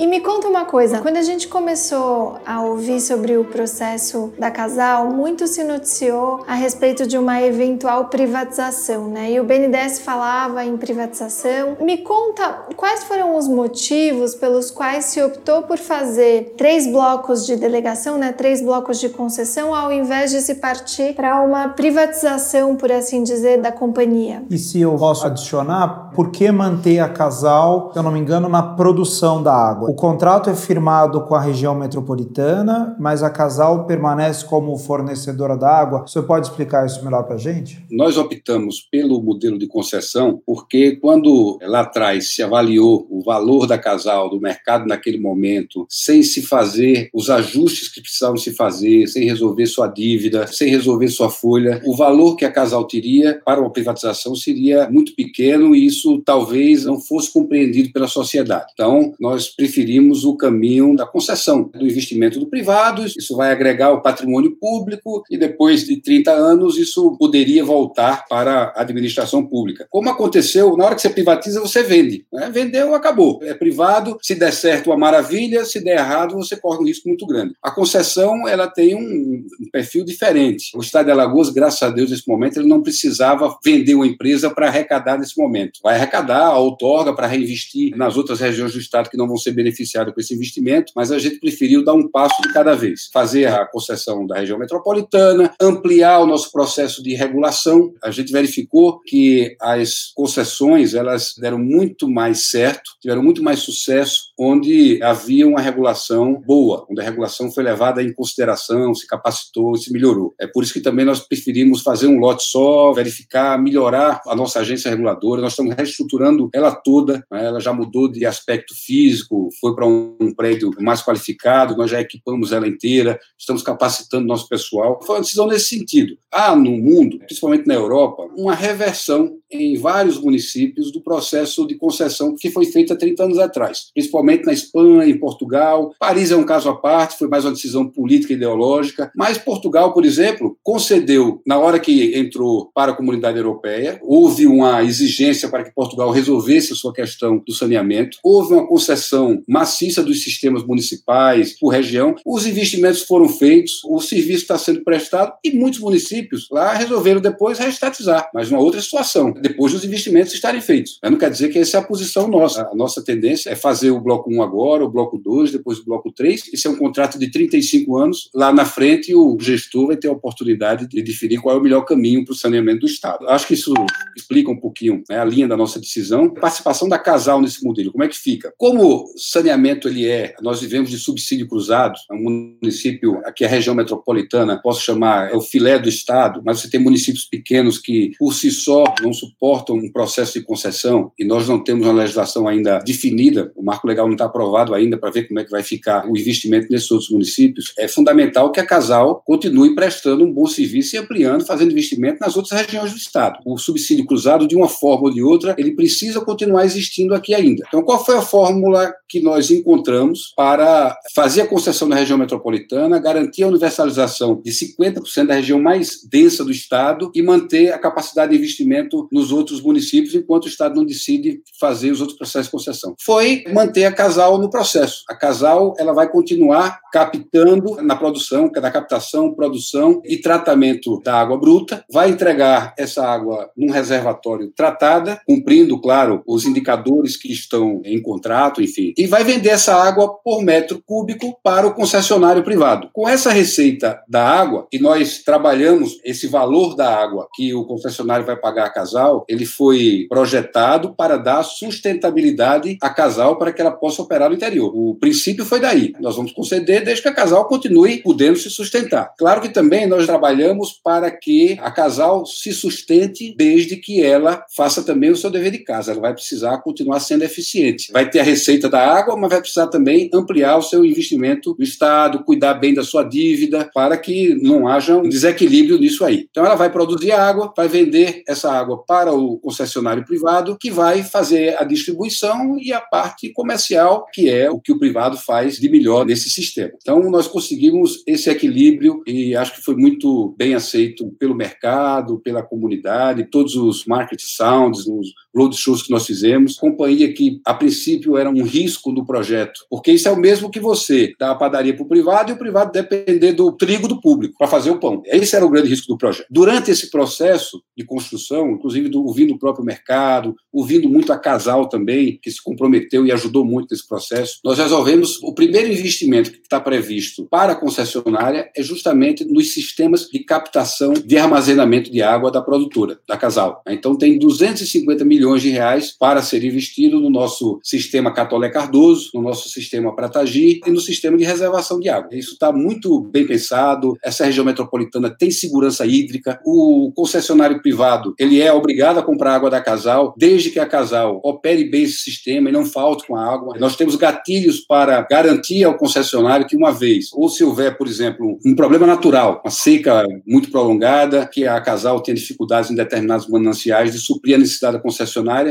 E 0.00 0.06
me 0.06 0.18
conta 0.20 0.48
uma 0.48 0.64
coisa, 0.64 1.02
quando 1.02 1.18
a 1.18 1.22
gente 1.22 1.46
começou 1.46 2.38
a 2.46 2.62
ouvir 2.62 3.02
sobre 3.02 3.36
o 3.36 3.44
processo 3.44 4.32
da 4.38 4.50
Casal, 4.50 5.10
muito 5.10 5.46
se 5.46 5.62
noticiou 5.62 6.42
a 6.48 6.54
respeito 6.54 7.06
de 7.06 7.18
uma 7.18 7.42
eventual 7.42 8.06
privatização, 8.06 9.08
né? 9.08 9.32
E 9.32 9.38
o 9.38 9.44
BNDES 9.44 9.98
falava 9.98 10.64
em 10.64 10.74
privatização. 10.78 11.76
Me 11.82 11.98
conta 11.98 12.60
quais 12.76 13.04
foram 13.04 13.36
os 13.36 13.46
motivos 13.46 14.34
pelos 14.34 14.70
quais 14.70 15.04
se 15.04 15.22
optou 15.22 15.64
por 15.64 15.76
fazer 15.76 16.54
três 16.56 16.86
blocos 16.86 17.44
de 17.44 17.56
delegação, 17.56 18.16
né? 18.16 18.32
Três 18.32 18.62
blocos 18.62 18.98
de 18.98 19.10
concessão, 19.10 19.74
ao 19.74 19.92
invés 19.92 20.30
de 20.30 20.40
se 20.40 20.54
partir 20.54 21.14
para 21.14 21.42
uma 21.42 21.68
privatização, 21.68 22.74
por 22.74 22.90
assim 22.90 23.22
dizer, 23.22 23.60
da 23.60 23.70
companhia. 23.70 24.44
E 24.48 24.56
se 24.56 24.80
eu 24.80 24.96
posso 24.96 25.26
adicionar, 25.26 26.10
por 26.14 26.30
que 26.30 26.50
manter 26.50 27.00
a 27.00 27.08
Casal, 27.10 27.90
se 27.92 27.98
eu 27.98 28.02
não 28.02 28.10
me 28.10 28.18
engano, 28.18 28.48
na 28.48 28.62
produção 28.62 29.42
da 29.42 29.52
água? 29.52 29.89
O 29.90 29.94
contrato 29.94 30.48
é 30.48 30.54
firmado 30.54 31.20
com 31.22 31.34
a 31.34 31.40
região 31.40 31.74
metropolitana, 31.74 32.96
mas 33.00 33.24
a 33.24 33.28
Casal 33.28 33.88
permanece 33.88 34.44
como 34.44 34.78
fornecedora 34.78 35.56
da 35.56 35.68
água. 35.68 36.06
Você 36.06 36.22
pode 36.22 36.46
explicar 36.46 36.86
isso 36.86 37.04
melhor 37.04 37.24
para 37.24 37.34
a 37.34 37.38
gente? 37.38 37.84
Nós 37.90 38.16
optamos 38.16 38.80
pelo 38.80 39.20
modelo 39.20 39.58
de 39.58 39.66
concessão 39.66 40.40
porque 40.46 40.94
quando 40.94 41.58
lá 41.62 41.80
atrás 41.80 42.28
se 42.28 42.40
avaliou 42.40 43.04
o 43.10 43.20
valor 43.20 43.66
da 43.66 43.76
Casal, 43.76 44.30
do 44.30 44.40
mercado 44.40 44.86
naquele 44.86 45.18
momento, 45.18 45.84
sem 45.90 46.22
se 46.22 46.40
fazer 46.40 47.10
os 47.12 47.28
ajustes 47.28 47.88
que 47.88 48.00
precisavam 48.00 48.36
se 48.36 48.52
fazer, 48.52 49.08
sem 49.08 49.24
resolver 49.24 49.66
sua 49.66 49.88
dívida, 49.88 50.46
sem 50.46 50.70
resolver 50.70 51.08
sua 51.08 51.30
folha, 51.30 51.82
o 51.84 51.96
valor 51.96 52.36
que 52.36 52.44
a 52.44 52.52
Casal 52.52 52.84
teria 52.84 53.42
para 53.44 53.60
uma 53.60 53.72
privatização 53.72 54.36
seria 54.36 54.88
muito 54.88 55.16
pequeno 55.16 55.74
e 55.74 55.84
isso 55.84 56.22
talvez 56.24 56.84
não 56.84 57.00
fosse 57.00 57.32
compreendido 57.32 57.90
pela 57.92 58.06
sociedade. 58.06 58.66
Então, 58.72 59.12
nós 59.18 59.48
preferimos 59.48 59.79
preferimos 59.80 60.24
o 60.24 60.36
caminho 60.36 60.94
da 60.94 61.06
concessão, 61.06 61.62
do 61.62 61.86
investimento 61.86 62.38
do 62.38 62.46
privado, 62.46 63.04
isso 63.04 63.34
vai 63.34 63.50
agregar 63.50 63.92
o 63.92 64.02
patrimônio 64.02 64.56
público 64.60 65.22
e 65.30 65.38
depois 65.38 65.86
de 65.86 65.96
30 65.96 66.30
anos 66.30 66.76
isso 66.76 67.16
poderia 67.18 67.64
voltar 67.64 68.26
para 68.28 68.72
a 68.76 68.82
administração 68.82 69.44
pública. 69.46 69.86
Como 69.88 70.10
aconteceu, 70.10 70.76
na 70.76 70.84
hora 70.84 70.94
que 70.94 71.00
você 71.00 71.08
privatiza, 71.08 71.60
você 71.60 71.82
vende. 71.82 72.26
Né? 72.30 72.50
Vendeu, 72.52 72.94
acabou. 72.94 73.40
É 73.42 73.54
privado, 73.54 74.18
se 74.20 74.34
der 74.34 74.52
certo, 74.52 74.90
uma 74.90 74.98
maravilha, 74.98 75.64
se 75.64 75.82
der 75.82 75.98
errado, 75.98 76.34
você 76.34 76.56
corre 76.56 76.78
um 76.78 76.86
risco 76.86 77.08
muito 77.08 77.26
grande. 77.26 77.54
A 77.62 77.70
concessão, 77.70 78.46
ela 78.46 78.66
tem 78.66 78.94
um, 78.94 79.46
perfil 79.72 80.04
diferente. 80.04 80.76
O 80.76 80.80
Estado 80.80 81.06
de 81.06 81.12
Alagoas, 81.12 81.48
graças 81.48 81.82
a 81.82 81.90
Deus, 81.90 82.10
nesse 82.10 82.28
momento, 82.28 82.58
ele 82.58 82.68
não 82.68 82.82
precisava 82.82 83.56
vender 83.64 83.94
uma 83.94 84.06
empresa 84.06 84.50
para 84.50 84.68
arrecadar 84.68 85.18
nesse 85.18 85.38
momento. 85.38 85.80
Vai 85.82 85.94
arrecadar 85.94 86.58
outorga 86.58 87.14
para 87.14 87.26
reinvestir 87.26 87.96
nas 87.96 88.16
outras 88.16 88.40
regiões 88.40 88.72
do 88.72 88.78
Estado 88.78 89.08
que 89.08 89.16
não 89.16 89.26
vão 89.26 89.36
ser 89.36 89.52
beneficiadas 89.52 89.69
com 90.12 90.20
esse 90.20 90.34
investimento, 90.34 90.92
mas 90.94 91.12
a 91.12 91.18
gente 91.18 91.38
preferiu 91.38 91.84
dar 91.84 91.94
um 91.94 92.08
passo 92.08 92.40
de 92.42 92.52
cada 92.52 92.74
vez. 92.74 93.08
Fazer 93.12 93.46
a 93.46 93.66
concessão 93.66 94.26
da 94.26 94.38
região 94.38 94.58
metropolitana, 94.58 95.52
ampliar 95.60 96.20
o 96.20 96.26
nosso 96.26 96.50
processo 96.50 97.02
de 97.02 97.14
regulação. 97.14 97.92
A 98.02 98.10
gente 98.10 98.32
verificou 98.32 99.00
que 99.00 99.56
as 99.60 100.12
concessões, 100.14 100.94
elas 100.94 101.34
deram 101.38 101.58
muito 101.58 102.08
mais 102.08 102.50
certo, 102.50 102.92
tiveram 103.00 103.22
muito 103.22 103.42
mais 103.42 103.60
sucesso 103.60 104.30
onde 104.38 105.02
havia 105.02 105.46
uma 105.46 105.60
regulação 105.60 106.34
boa, 106.34 106.86
onde 106.90 107.00
a 107.00 107.04
regulação 107.04 107.50
foi 107.52 107.62
levada 107.62 108.02
em 108.02 108.12
consideração, 108.12 108.94
se 108.94 109.06
capacitou, 109.06 109.76
se 109.76 109.92
melhorou. 109.92 110.34
É 110.40 110.46
por 110.46 110.64
isso 110.64 110.72
que 110.72 110.80
também 110.80 111.04
nós 111.04 111.20
preferimos 111.20 111.82
fazer 111.82 112.06
um 112.06 112.18
lote 112.18 112.44
só, 112.44 112.92
verificar, 112.92 113.60
melhorar 113.60 114.22
a 114.26 114.34
nossa 114.34 114.60
agência 114.60 114.90
reguladora. 114.90 115.42
Nós 115.42 115.52
estamos 115.52 115.74
reestruturando 115.74 116.48
ela 116.54 116.74
toda, 116.74 117.24
né? 117.30 117.44
ela 117.44 117.60
já 117.60 117.72
mudou 117.72 118.10
de 118.10 118.24
aspecto 118.24 118.74
físico, 118.74 119.49
foi 119.60 119.74
para 119.74 119.86
um 119.86 120.32
prédio 120.36 120.70
mais 120.80 121.02
qualificado, 121.02 121.76
nós 121.76 121.90
já 121.90 122.00
equipamos 122.00 122.52
ela 122.52 122.68
inteira, 122.68 123.18
estamos 123.38 123.62
capacitando 123.62 124.26
nosso 124.26 124.48
pessoal. 124.48 125.00
Foi 125.04 125.16
uma 125.16 125.22
decisão 125.22 125.46
nesse 125.46 125.76
sentido. 125.76 126.16
Há 126.30 126.54
no 126.54 126.70
mundo, 126.72 127.18
principalmente 127.18 127.66
na 127.66 127.74
Europa, 127.74 128.28
uma 128.36 128.54
reversão 128.54 129.40
em 129.50 129.76
vários 129.76 130.18
municípios 130.18 130.92
do 130.92 131.00
processo 131.00 131.66
de 131.66 131.74
concessão 131.74 132.36
que 132.36 132.50
foi 132.50 132.66
feito 132.66 132.92
há 132.92 132.96
30 132.96 133.24
anos 133.24 133.38
atrás, 133.38 133.90
principalmente 133.92 134.44
na 134.44 134.52
Espanha, 134.52 135.06
em 135.06 135.18
Portugal. 135.18 135.92
Paris 135.98 136.30
é 136.30 136.36
um 136.36 136.44
caso 136.44 136.68
à 136.68 136.76
parte, 136.76 137.18
foi 137.18 137.28
mais 137.28 137.44
uma 137.44 137.52
decisão 137.52 137.88
política 137.88 138.32
e 138.32 138.36
ideológica, 138.36 139.10
mas 139.16 139.38
Portugal, 139.38 139.92
por 139.92 140.04
exemplo, 140.04 140.56
concedeu, 140.62 141.42
na 141.46 141.58
hora 141.58 141.80
que 141.80 142.16
entrou 142.16 142.70
para 142.74 142.92
a 142.92 142.94
comunidade 142.94 143.38
europeia, 143.38 143.98
houve 144.02 144.46
uma 144.46 144.84
exigência 144.84 145.48
para 145.48 145.64
que 145.64 145.74
Portugal 145.74 146.10
resolvesse 146.10 146.72
a 146.72 146.76
sua 146.76 146.92
questão 146.92 147.42
do 147.44 147.52
saneamento, 147.52 148.18
houve 148.22 148.54
uma 148.54 148.66
concessão 148.66 149.39
maciça 149.48 150.02
dos 150.02 150.22
sistemas 150.22 150.64
municipais 150.64 151.58
por 151.58 151.68
região, 151.68 152.14
os 152.24 152.46
investimentos 152.46 153.02
foram 153.02 153.28
feitos, 153.28 153.82
o 153.84 154.00
serviço 154.00 154.42
está 154.42 154.58
sendo 154.58 154.82
prestado 154.82 155.32
e 155.44 155.50
muitos 155.50 155.80
municípios 155.80 156.48
lá 156.50 156.72
resolveram 156.74 157.20
depois 157.20 157.58
reestatizar, 157.58 158.30
mas 158.34 158.50
uma 158.50 158.60
outra 158.60 158.80
situação 158.80 159.32
depois 159.32 159.72
dos 159.72 159.84
investimentos 159.84 160.32
estarem 160.32 160.60
feitos. 160.60 160.98
Não 161.02 161.18
quer 161.18 161.30
dizer 161.30 161.48
que 161.48 161.58
essa 161.58 161.76
é 161.76 161.80
a 161.80 161.84
posição 161.84 162.28
nossa. 162.28 162.62
A 162.62 162.74
nossa 162.74 163.02
tendência 163.02 163.50
é 163.50 163.56
fazer 163.56 163.90
o 163.90 164.00
bloco 164.00 164.32
1 164.32 164.42
agora, 164.42 164.84
o 164.84 164.90
bloco 164.90 165.18
2, 165.18 165.52
depois 165.52 165.78
o 165.78 165.84
bloco 165.84 166.12
3. 166.12 166.50
Esse 166.52 166.66
é 166.66 166.70
um 166.70 166.76
contrato 166.76 167.18
de 167.18 167.30
35 167.30 167.96
anos. 167.96 168.30
Lá 168.34 168.52
na 168.52 168.64
frente, 168.64 169.14
o 169.14 169.36
gestor 169.40 169.88
vai 169.88 169.96
ter 169.96 170.08
a 170.08 170.12
oportunidade 170.12 170.86
de 170.86 171.02
definir 171.02 171.40
qual 171.40 171.56
é 171.56 171.58
o 171.58 171.62
melhor 171.62 171.82
caminho 171.82 172.24
para 172.24 172.32
o 172.32 172.36
saneamento 172.36 172.80
do 172.80 172.86
Estado. 172.86 173.28
Acho 173.28 173.46
que 173.46 173.54
isso 173.54 173.72
explica 174.16 174.50
um 174.50 174.56
pouquinho 174.56 175.02
né, 175.08 175.18
a 175.18 175.24
linha 175.24 175.48
da 175.48 175.56
nossa 175.56 175.80
decisão. 175.80 176.32
Participação 176.32 176.88
da 176.88 176.98
casal 176.98 177.40
nesse 177.40 177.64
modelo, 177.64 177.92
como 177.92 178.04
é 178.04 178.08
que 178.08 178.16
fica? 178.16 178.52
Como 178.56 179.06
saneamento 179.30 179.86
ele 179.86 180.08
é, 180.08 180.34
nós 180.42 180.60
vivemos 180.60 180.90
de 180.90 180.98
subsídio 180.98 181.46
cruzado, 181.46 181.94
é 182.10 182.14
um 182.14 182.56
município, 182.60 183.20
aqui 183.24 183.44
a 183.44 183.48
região 183.48 183.76
metropolitana, 183.76 184.60
posso 184.60 184.82
chamar, 184.82 185.30
é 185.30 185.36
o 185.36 185.40
filé 185.40 185.78
do 185.78 185.88
Estado, 185.88 186.42
mas 186.44 186.60
você 186.60 186.68
tem 186.68 186.80
municípios 186.80 187.24
pequenos 187.24 187.78
que, 187.78 188.10
por 188.18 188.34
si 188.34 188.50
só, 188.50 188.82
não 189.00 189.12
suportam 189.12 189.76
um 189.76 189.92
processo 189.92 190.32
de 190.32 190.44
concessão 190.44 191.12
e 191.16 191.24
nós 191.24 191.46
não 191.46 191.62
temos 191.62 191.86
uma 191.86 191.92
legislação 191.92 192.48
ainda 192.48 192.80
definida, 192.80 193.52
o 193.54 193.62
marco 193.62 193.86
legal 193.86 194.06
não 194.06 194.14
está 194.14 194.24
aprovado 194.24 194.74
ainda 194.74 194.98
para 194.98 195.12
ver 195.12 195.28
como 195.28 195.38
é 195.38 195.44
que 195.44 195.50
vai 195.50 195.62
ficar 195.62 196.08
o 196.08 196.16
investimento 196.16 196.66
nesses 196.68 196.90
outros 196.90 197.10
municípios, 197.10 197.72
é 197.78 197.86
fundamental 197.86 198.50
que 198.50 198.58
a 198.58 198.66
Casal 198.66 199.22
continue 199.24 199.76
prestando 199.76 200.24
um 200.24 200.32
bom 200.32 200.46
serviço 200.46 200.96
e 200.96 200.98
ampliando, 200.98 201.46
fazendo 201.46 201.70
investimento 201.70 202.18
nas 202.20 202.36
outras 202.36 202.60
regiões 202.62 202.90
do 202.90 202.98
Estado. 202.98 203.38
O 203.46 203.56
subsídio 203.56 204.04
cruzado, 204.06 204.48
de 204.48 204.56
uma 204.56 204.68
forma 204.68 205.04
ou 205.04 205.14
de 205.14 205.22
outra, 205.22 205.54
ele 205.56 205.70
precisa 205.70 206.20
continuar 206.20 206.64
existindo 206.64 207.14
aqui 207.14 207.32
ainda. 207.32 207.64
Então, 207.68 207.82
qual 207.82 208.04
foi 208.04 208.16
a 208.16 208.22
fórmula 208.22 208.92
que 209.08 209.19
nós 209.22 209.50
encontramos 209.50 210.32
para 210.36 210.96
fazer 211.14 211.42
a 211.42 211.46
concessão 211.46 211.88
na 211.88 211.96
região 211.96 212.18
metropolitana, 212.18 212.98
garantir 212.98 213.42
a 213.42 213.48
universalização 213.48 214.40
de 214.42 214.50
50% 214.50 215.26
da 215.26 215.34
região 215.34 215.60
mais 215.60 216.00
densa 216.08 216.44
do 216.44 216.50
Estado 216.50 217.10
e 217.14 217.22
manter 217.22 217.72
a 217.72 217.78
capacidade 217.78 218.32
de 218.32 218.38
investimento 218.38 219.08
nos 219.12 219.32
outros 219.32 219.60
municípios, 219.60 220.14
enquanto 220.14 220.44
o 220.44 220.48
Estado 220.48 220.76
não 220.76 220.84
decide 220.84 221.42
fazer 221.58 221.90
os 221.90 222.00
outros 222.00 222.18
processos 222.18 222.46
de 222.46 222.52
concessão. 222.52 222.94
Foi 223.00 223.44
manter 223.52 223.84
a 223.84 223.92
Casal 223.92 224.38
no 224.38 224.50
processo. 224.50 225.04
A 225.08 225.14
Casal 225.14 225.74
ela 225.78 225.92
vai 225.92 226.08
continuar 226.08 226.80
captando 226.92 227.82
na 227.82 227.96
produção, 227.96 228.50
na 228.54 228.70
captação, 228.70 229.34
produção 229.34 230.00
e 230.04 230.16
tratamento 230.16 231.00
da 231.02 231.20
água 231.20 231.38
bruta, 231.38 231.84
vai 231.90 232.10
entregar 232.10 232.74
essa 232.78 233.06
água 233.06 233.50
num 233.56 233.70
reservatório 233.70 234.50
tratada, 234.54 235.20
cumprindo, 235.26 235.80
claro, 235.80 236.22
os 236.26 236.44
indicadores 236.44 237.16
que 237.16 237.32
estão 237.32 237.80
em 237.84 238.00
contrato, 238.00 238.62
enfim, 238.62 238.92
e 238.96 239.06
vai 239.10 239.24
vender 239.24 239.50
essa 239.50 239.74
água 239.74 240.14
por 240.24 240.42
metro 240.42 240.82
cúbico 240.86 241.36
para 241.42 241.66
o 241.66 241.74
concessionário 241.74 242.42
privado. 242.42 242.88
Com 242.92 243.08
essa 243.08 243.30
receita 243.30 244.00
da 244.08 244.24
água, 244.24 244.66
e 244.72 244.78
nós 244.78 245.18
trabalhamos 245.18 246.00
esse 246.04 246.26
valor 246.26 246.74
da 246.76 246.88
água 246.88 247.28
que 247.34 247.52
o 247.52 247.64
concessionário 247.64 248.24
vai 248.24 248.36
pagar 248.36 248.66
a 248.66 248.70
Casal, 248.70 249.24
ele 249.28 249.44
foi 249.44 250.06
projetado 250.08 250.94
para 250.94 251.16
dar 251.16 251.42
sustentabilidade 251.42 252.78
à 252.80 252.88
casal 252.88 253.36
para 253.36 253.52
que 253.52 253.60
ela 253.60 253.72
possa 253.72 254.00
operar 254.02 254.30
no 254.30 254.36
interior. 254.36 254.72
O 254.74 254.94
princípio 254.94 255.44
foi 255.44 255.58
daí. 255.58 255.92
Nós 256.00 256.16
vamos 256.16 256.32
conceder 256.32 256.84
desde 256.84 257.02
que 257.02 257.08
a 257.08 257.14
casal 257.14 257.46
continue 257.46 257.98
podendo 257.98 258.38
se 258.38 258.48
sustentar. 258.48 259.12
Claro 259.18 259.40
que 259.40 259.48
também 259.48 259.86
nós 259.86 260.06
trabalhamos 260.06 260.72
para 260.72 261.10
que 261.10 261.58
a 261.60 261.70
casal 261.70 262.24
se 262.24 262.52
sustente 262.52 263.34
desde 263.36 263.76
que 263.76 264.02
ela 264.02 264.44
faça 264.54 264.82
também 264.82 265.10
o 265.10 265.16
seu 265.16 265.30
dever 265.30 265.50
de 265.50 265.58
casa. 265.58 265.92
Ela 265.92 266.00
vai 266.00 266.14
precisar 266.14 266.58
continuar 266.58 267.00
sendo 267.00 267.24
eficiente. 267.24 267.90
Vai 267.92 268.08
ter 268.08 268.20
a 268.20 268.24
receita 268.24 268.68
da 268.68 268.80
água, 268.80 268.99
mas 269.18 269.30
vai 269.30 269.40
precisar 269.40 269.66
também 269.66 270.10
ampliar 270.12 270.56
o 270.56 270.62
seu 270.62 270.84
investimento 270.84 271.54
no 271.58 271.64
Estado, 271.64 272.24
cuidar 272.24 272.54
bem 272.54 272.74
da 272.74 272.82
sua 272.82 273.02
dívida, 273.02 273.70
para 273.74 273.96
que 273.96 274.34
não 274.42 274.66
haja 274.66 274.96
um 274.96 275.08
desequilíbrio 275.08 275.78
nisso 275.78 276.04
aí. 276.04 276.26
Então 276.30 276.44
ela 276.44 276.54
vai 276.54 276.70
produzir 276.70 277.12
água, 277.12 277.52
vai 277.56 277.68
vender 277.68 278.22
essa 278.26 278.52
água 278.52 278.82
para 278.86 279.12
o 279.12 279.38
concessionário 279.38 280.04
privado, 280.04 280.56
que 280.58 280.70
vai 280.70 281.02
fazer 281.02 281.56
a 281.58 281.64
distribuição 281.64 282.58
e 282.58 282.72
a 282.72 282.80
parte 282.80 283.32
comercial, 283.32 284.06
que 284.12 284.28
é 284.28 284.50
o 284.50 284.60
que 284.60 284.72
o 284.72 284.78
privado 284.78 285.16
faz 285.16 285.56
de 285.56 285.68
melhor 285.68 286.04
nesse 286.04 286.30
sistema. 286.30 286.72
Então, 286.80 287.00
nós 287.10 287.26
conseguimos 287.26 288.02
esse 288.06 288.30
equilíbrio 288.30 289.02
e 289.06 289.34
acho 289.36 289.54
que 289.54 289.62
foi 289.62 289.76
muito 289.76 290.34
bem 290.36 290.54
aceito 290.54 291.08
pelo 291.18 291.34
mercado, 291.34 292.20
pela 292.20 292.42
comunidade, 292.42 293.28
todos 293.30 293.54
os 293.54 293.84
market 293.84 294.20
sounds, 294.22 294.86
os 294.86 295.12
roadshows 295.34 295.82
que 295.82 295.90
nós 295.90 296.06
fizemos. 296.06 296.56
Companhia 296.56 297.12
que, 297.12 297.40
a 297.44 297.54
princípio, 297.54 298.16
era 298.16 298.30
um 298.30 298.42
risco 298.42 298.92
do 298.92 299.04
projeto, 299.04 299.60
porque 299.68 299.92
isso 299.92 300.08
é 300.08 300.10
o 300.10 300.16
mesmo 300.16 300.50
que 300.50 300.60
você 300.60 301.12
dar 301.18 301.30
a 301.30 301.34
padaria 301.34 301.74
para 301.74 301.84
o 301.84 301.88
privado 301.88 302.30
e 302.30 302.34
o 302.34 302.38
privado 302.38 302.72
depender 302.72 303.32
do 303.32 303.52
trigo 303.52 303.88
do 303.88 304.00
público 304.00 304.34
para 304.38 304.46
fazer 304.46 304.70
o 304.70 304.78
pão. 304.78 305.02
Esse 305.06 305.36
era 305.36 305.44
o 305.44 305.50
grande 305.50 305.68
risco 305.68 305.86
do 305.86 305.98
projeto. 305.98 306.26
Durante 306.30 306.70
esse 306.70 306.90
processo 306.90 307.62
de 307.76 307.84
construção, 307.84 308.50
inclusive, 308.50 308.88
do, 308.88 309.04
ouvindo 309.04 309.34
o 309.34 309.38
próprio 309.38 309.64
mercado, 309.64 310.34
ouvindo 310.52 310.88
muito 310.88 311.12
a 311.12 311.18
Casal 311.18 311.68
também, 311.68 312.18
que 312.20 312.30
se 312.30 312.42
comprometeu 312.42 313.06
e 313.06 313.12
ajudou 313.12 313.44
muito 313.44 313.68
nesse 313.70 313.86
processo. 313.86 314.40
Nós 314.44 314.58
resolvemos 314.58 315.22
o 315.22 315.34
primeiro 315.34 315.70
investimento 315.70 316.30
que 316.30 316.38
está 316.38 316.60
previsto 316.60 317.26
para 317.30 317.52
a 317.52 317.56
concessionária 317.56 318.50
é 318.56 318.62
justamente 318.62 319.24
nos 319.24 319.52
sistemas 319.52 320.08
de 320.08 320.20
captação 320.20 320.92
de 320.92 321.16
armazenamento 321.16 321.90
de 321.90 322.02
água 322.02 322.30
da 322.30 322.42
produtora, 322.42 322.98
da 323.06 323.16
Casal. 323.16 323.62
Então 323.68 323.96
tem 323.96 324.18
250 324.18 325.04
milhões 325.04 325.19
de 325.40 325.50
reais 325.50 325.94
para 325.96 326.22
ser 326.22 326.42
investido 326.44 326.98
no 326.98 327.10
nosso 327.10 327.60
sistema 327.62 328.12
Catolé 328.12 328.48
Cardoso, 328.48 329.10
no 329.14 329.22
nosso 329.22 329.48
sistema 329.48 329.94
Pratagi 329.94 330.60
e 330.66 330.70
no 330.70 330.80
sistema 330.80 331.16
de 331.16 331.24
reservação 331.24 331.78
de 331.78 331.88
água. 331.88 332.08
Isso 332.12 332.32
está 332.32 332.52
muito 332.52 333.00
bem 333.02 333.26
pensado. 333.26 333.96
Essa 334.02 334.24
região 334.24 334.44
metropolitana 334.44 335.10
tem 335.10 335.30
segurança 335.30 335.86
hídrica. 335.86 336.40
O 336.44 336.92
concessionário 336.94 337.60
privado 337.60 338.14
ele 338.18 338.40
é 338.40 338.52
obrigado 338.52 338.98
a 338.98 339.02
comprar 339.02 339.34
água 339.34 339.50
da 339.50 339.60
Casal, 339.60 340.14
desde 340.16 340.50
que 340.50 340.58
a 340.58 340.66
Casal 340.66 341.20
opere 341.22 341.64
bem 341.64 341.82
esse 341.82 341.98
sistema 341.98 342.48
e 342.48 342.52
não 342.52 342.64
falte 342.64 343.06
com 343.06 343.16
a 343.16 343.24
água. 343.24 343.56
Nós 343.58 343.76
temos 343.76 343.96
gatilhos 343.96 344.60
para 344.60 345.02
garantir 345.02 345.64
ao 345.64 345.76
concessionário 345.76 346.46
que, 346.46 346.56
uma 346.56 346.72
vez, 346.72 347.12
ou 347.12 347.28
se 347.28 347.44
houver, 347.44 347.76
por 347.76 347.86
exemplo, 347.86 348.38
um 348.44 348.54
problema 348.54 348.86
natural, 348.86 349.40
uma 349.44 349.50
seca 349.50 350.04
muito 350.26 350.50
prolongada, 350.50 351.26
que 351.26 351.46
a 351.46 351.60
Casal 351.60 352.00
tenha 352.00 352.14
dificuldades 352.14 352.70
em 352.70 352.74
determinados 352.74 353.28
mananciais 353.28 353.92
de 353.92 353.98
suprir 353.98 354.34
a 354.34 354.38
necessidade 354.38 354.76
da 354.76 354.82
concessionária, 354.82 355.09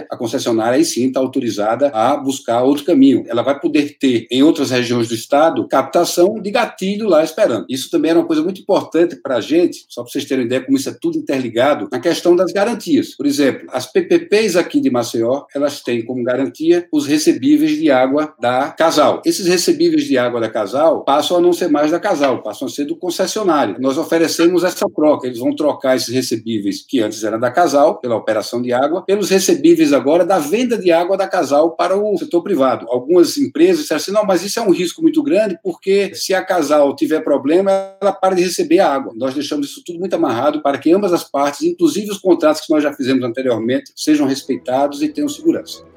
a 0.10 0.17
concessionária 0.17 0.78
aí 0.78 0.86
sim 0.86 1.08
está 1.08 1.19
autorizada 1.19 1.89
a 1.89 2.15
buscar 2.17 2.63
outro 2.63 2.86
caminho. 2.86 3.24
Ela 3.28 3.41
vai 3.41 3.60
poder 3.60 3.98
ter, 4.00 4.28
em 4.32 4.43
outras 4.43 4.72
regiões 4.72 5.08
do 5.08 5.13
estado, 5.13 5.67
captação 5.67 6.36
de 6.41 6.52
gatilho 6.52 7.08
lá 7.08 7.24
esperando. 7.24 7.65
Isso 7.69 7.89
também 7.89 8.12
era 8.12 8.19
uma 8.19 8.28
coisa 8.28 8.41
muito 8.41 8.62
importante 8.62 9.15
para 9.15 9.38
a 9.38 9.41
gente, 9.41 9.86
só 9.89 10.02
para 10.02 10.12
vocês 10.12 10.26
terem 10.26 10.45
ideia 10.45 10.62
como 10.62 10.78
isso 10.78 10.89
é 10.89 10.95
tudo 11.00 11.17
interligado, 11.17 11.88
na 11.91 12.00
questão 12.00 12.36
das 12.36 12.52
garantias. 12.52 13.15
Por 13.15 13.26
exemplo, 13.26 13.67
as 13.72 13.86
PPPs 13.86 14.56
aqui 14.56 14.80
de 14.80 14.89
Maceió, 14.89 15.43
elas 15.54 15.82
têm 15.82 16.04
como 16.06 16.24
garantia 16.24 16.88
os 16.91 17.06
recebíveis 17.06 17.78
de 17.78 17.91
água 17.91 18.34
da 18.39 18.69
Casal. 18.69 19.22
Esses 19.26 19.48
recebíveis 19.48 20.06
de 20.06 20.17
água 20.17 20.39
da 20.39 20.50
Casal 20.50 21.04
passam 21.04 21.38
a 21.38 21.41
não 21.41 21.54
ser 21.54 21.69
mais 21.69 21.91
da 21.91 22.00
Casal, 22.00 22.41
passam 22.41 22.67
a 22.67 22.72
ser 22.72 22.86
do 22.86 22.95
concessionário. 22.95 23.78
Nós 23.80 23.98
oferecemos 23.98 24.63
essa 24.63 24.88
troca, 24.89 25.28
eles 25.28 25.39
vão 25.39 25.56
trocar 25.56 25.95
esses 25.95 26.13
recebíveis 26.13 26.86
que 26.86 27.00
antes 27.00 27.24
eram 27.24 27.39
da 27.39 27.52
Casal, 27.52 28.00
pela 28.00 28.15
operação 28.15 28.62
de 28.62 28.74
água, 28.74 29.04
pelos 29.06 29.30
recebíveis 29.30 29.48
agora 29.93 30.25
da 30.25 30.39
venda 30.39 30.77
de 30.77 30.91
água 30.91 31.17
da 31.17 31.27
Casal 31.27 31.75
para 31.75 31.97
o 31.97 32.17
setor 32.17 32.41
privado. 32.41 32.85
Algumas 32.89 33.38
empresas 33.38 33.81
disseram 33.81 33.97
assim, 33.97 34.12
não, 34.12 34.25
mas 34.25 34.43
isso 34.43 34.59
é 34.59 34.62
um 34.62 34.71
risco 34.71 35.01
muito 35.01 35.21
grande, 35.23 35.57
porque 35.63 36.13
se 36.15 36.33
a 36.33 36.43
Casal 36.43 36.95
tiver 36.95 37.21
problema, 37.21 37.71
ela 38.01 38.12
para 38.12 38.35
de 38.35 38.43
receber 38.43 38.79
a 38.79 38.93
água. 38.93 39.13
Nós 39.15 39.33
deixamos 39.33 39.67
isso 39.67 39.83
tudo 39.85 39.99
muito 39.99 40.15
amarrado 40.15 40.62
para 40.62 40.77
que 40.77 40.91
ambas 40.91 41.13
as 41.13 41.23
partes, 41.23 41.63
inclusive 41.63 42.12
os 42.12 42.17
contratos 42.17 42.62
que 42.62 42.73
nós 42.73 42.83
já 42.83 42.93
fizemos 42.93 43.23
anteriormente, 43.23 43.91
sejam 43.95 44.27
respeitados 44.27 45.01
e 45.01 45.09
tenham 45.09 45.29
segurança. 45.29 45.88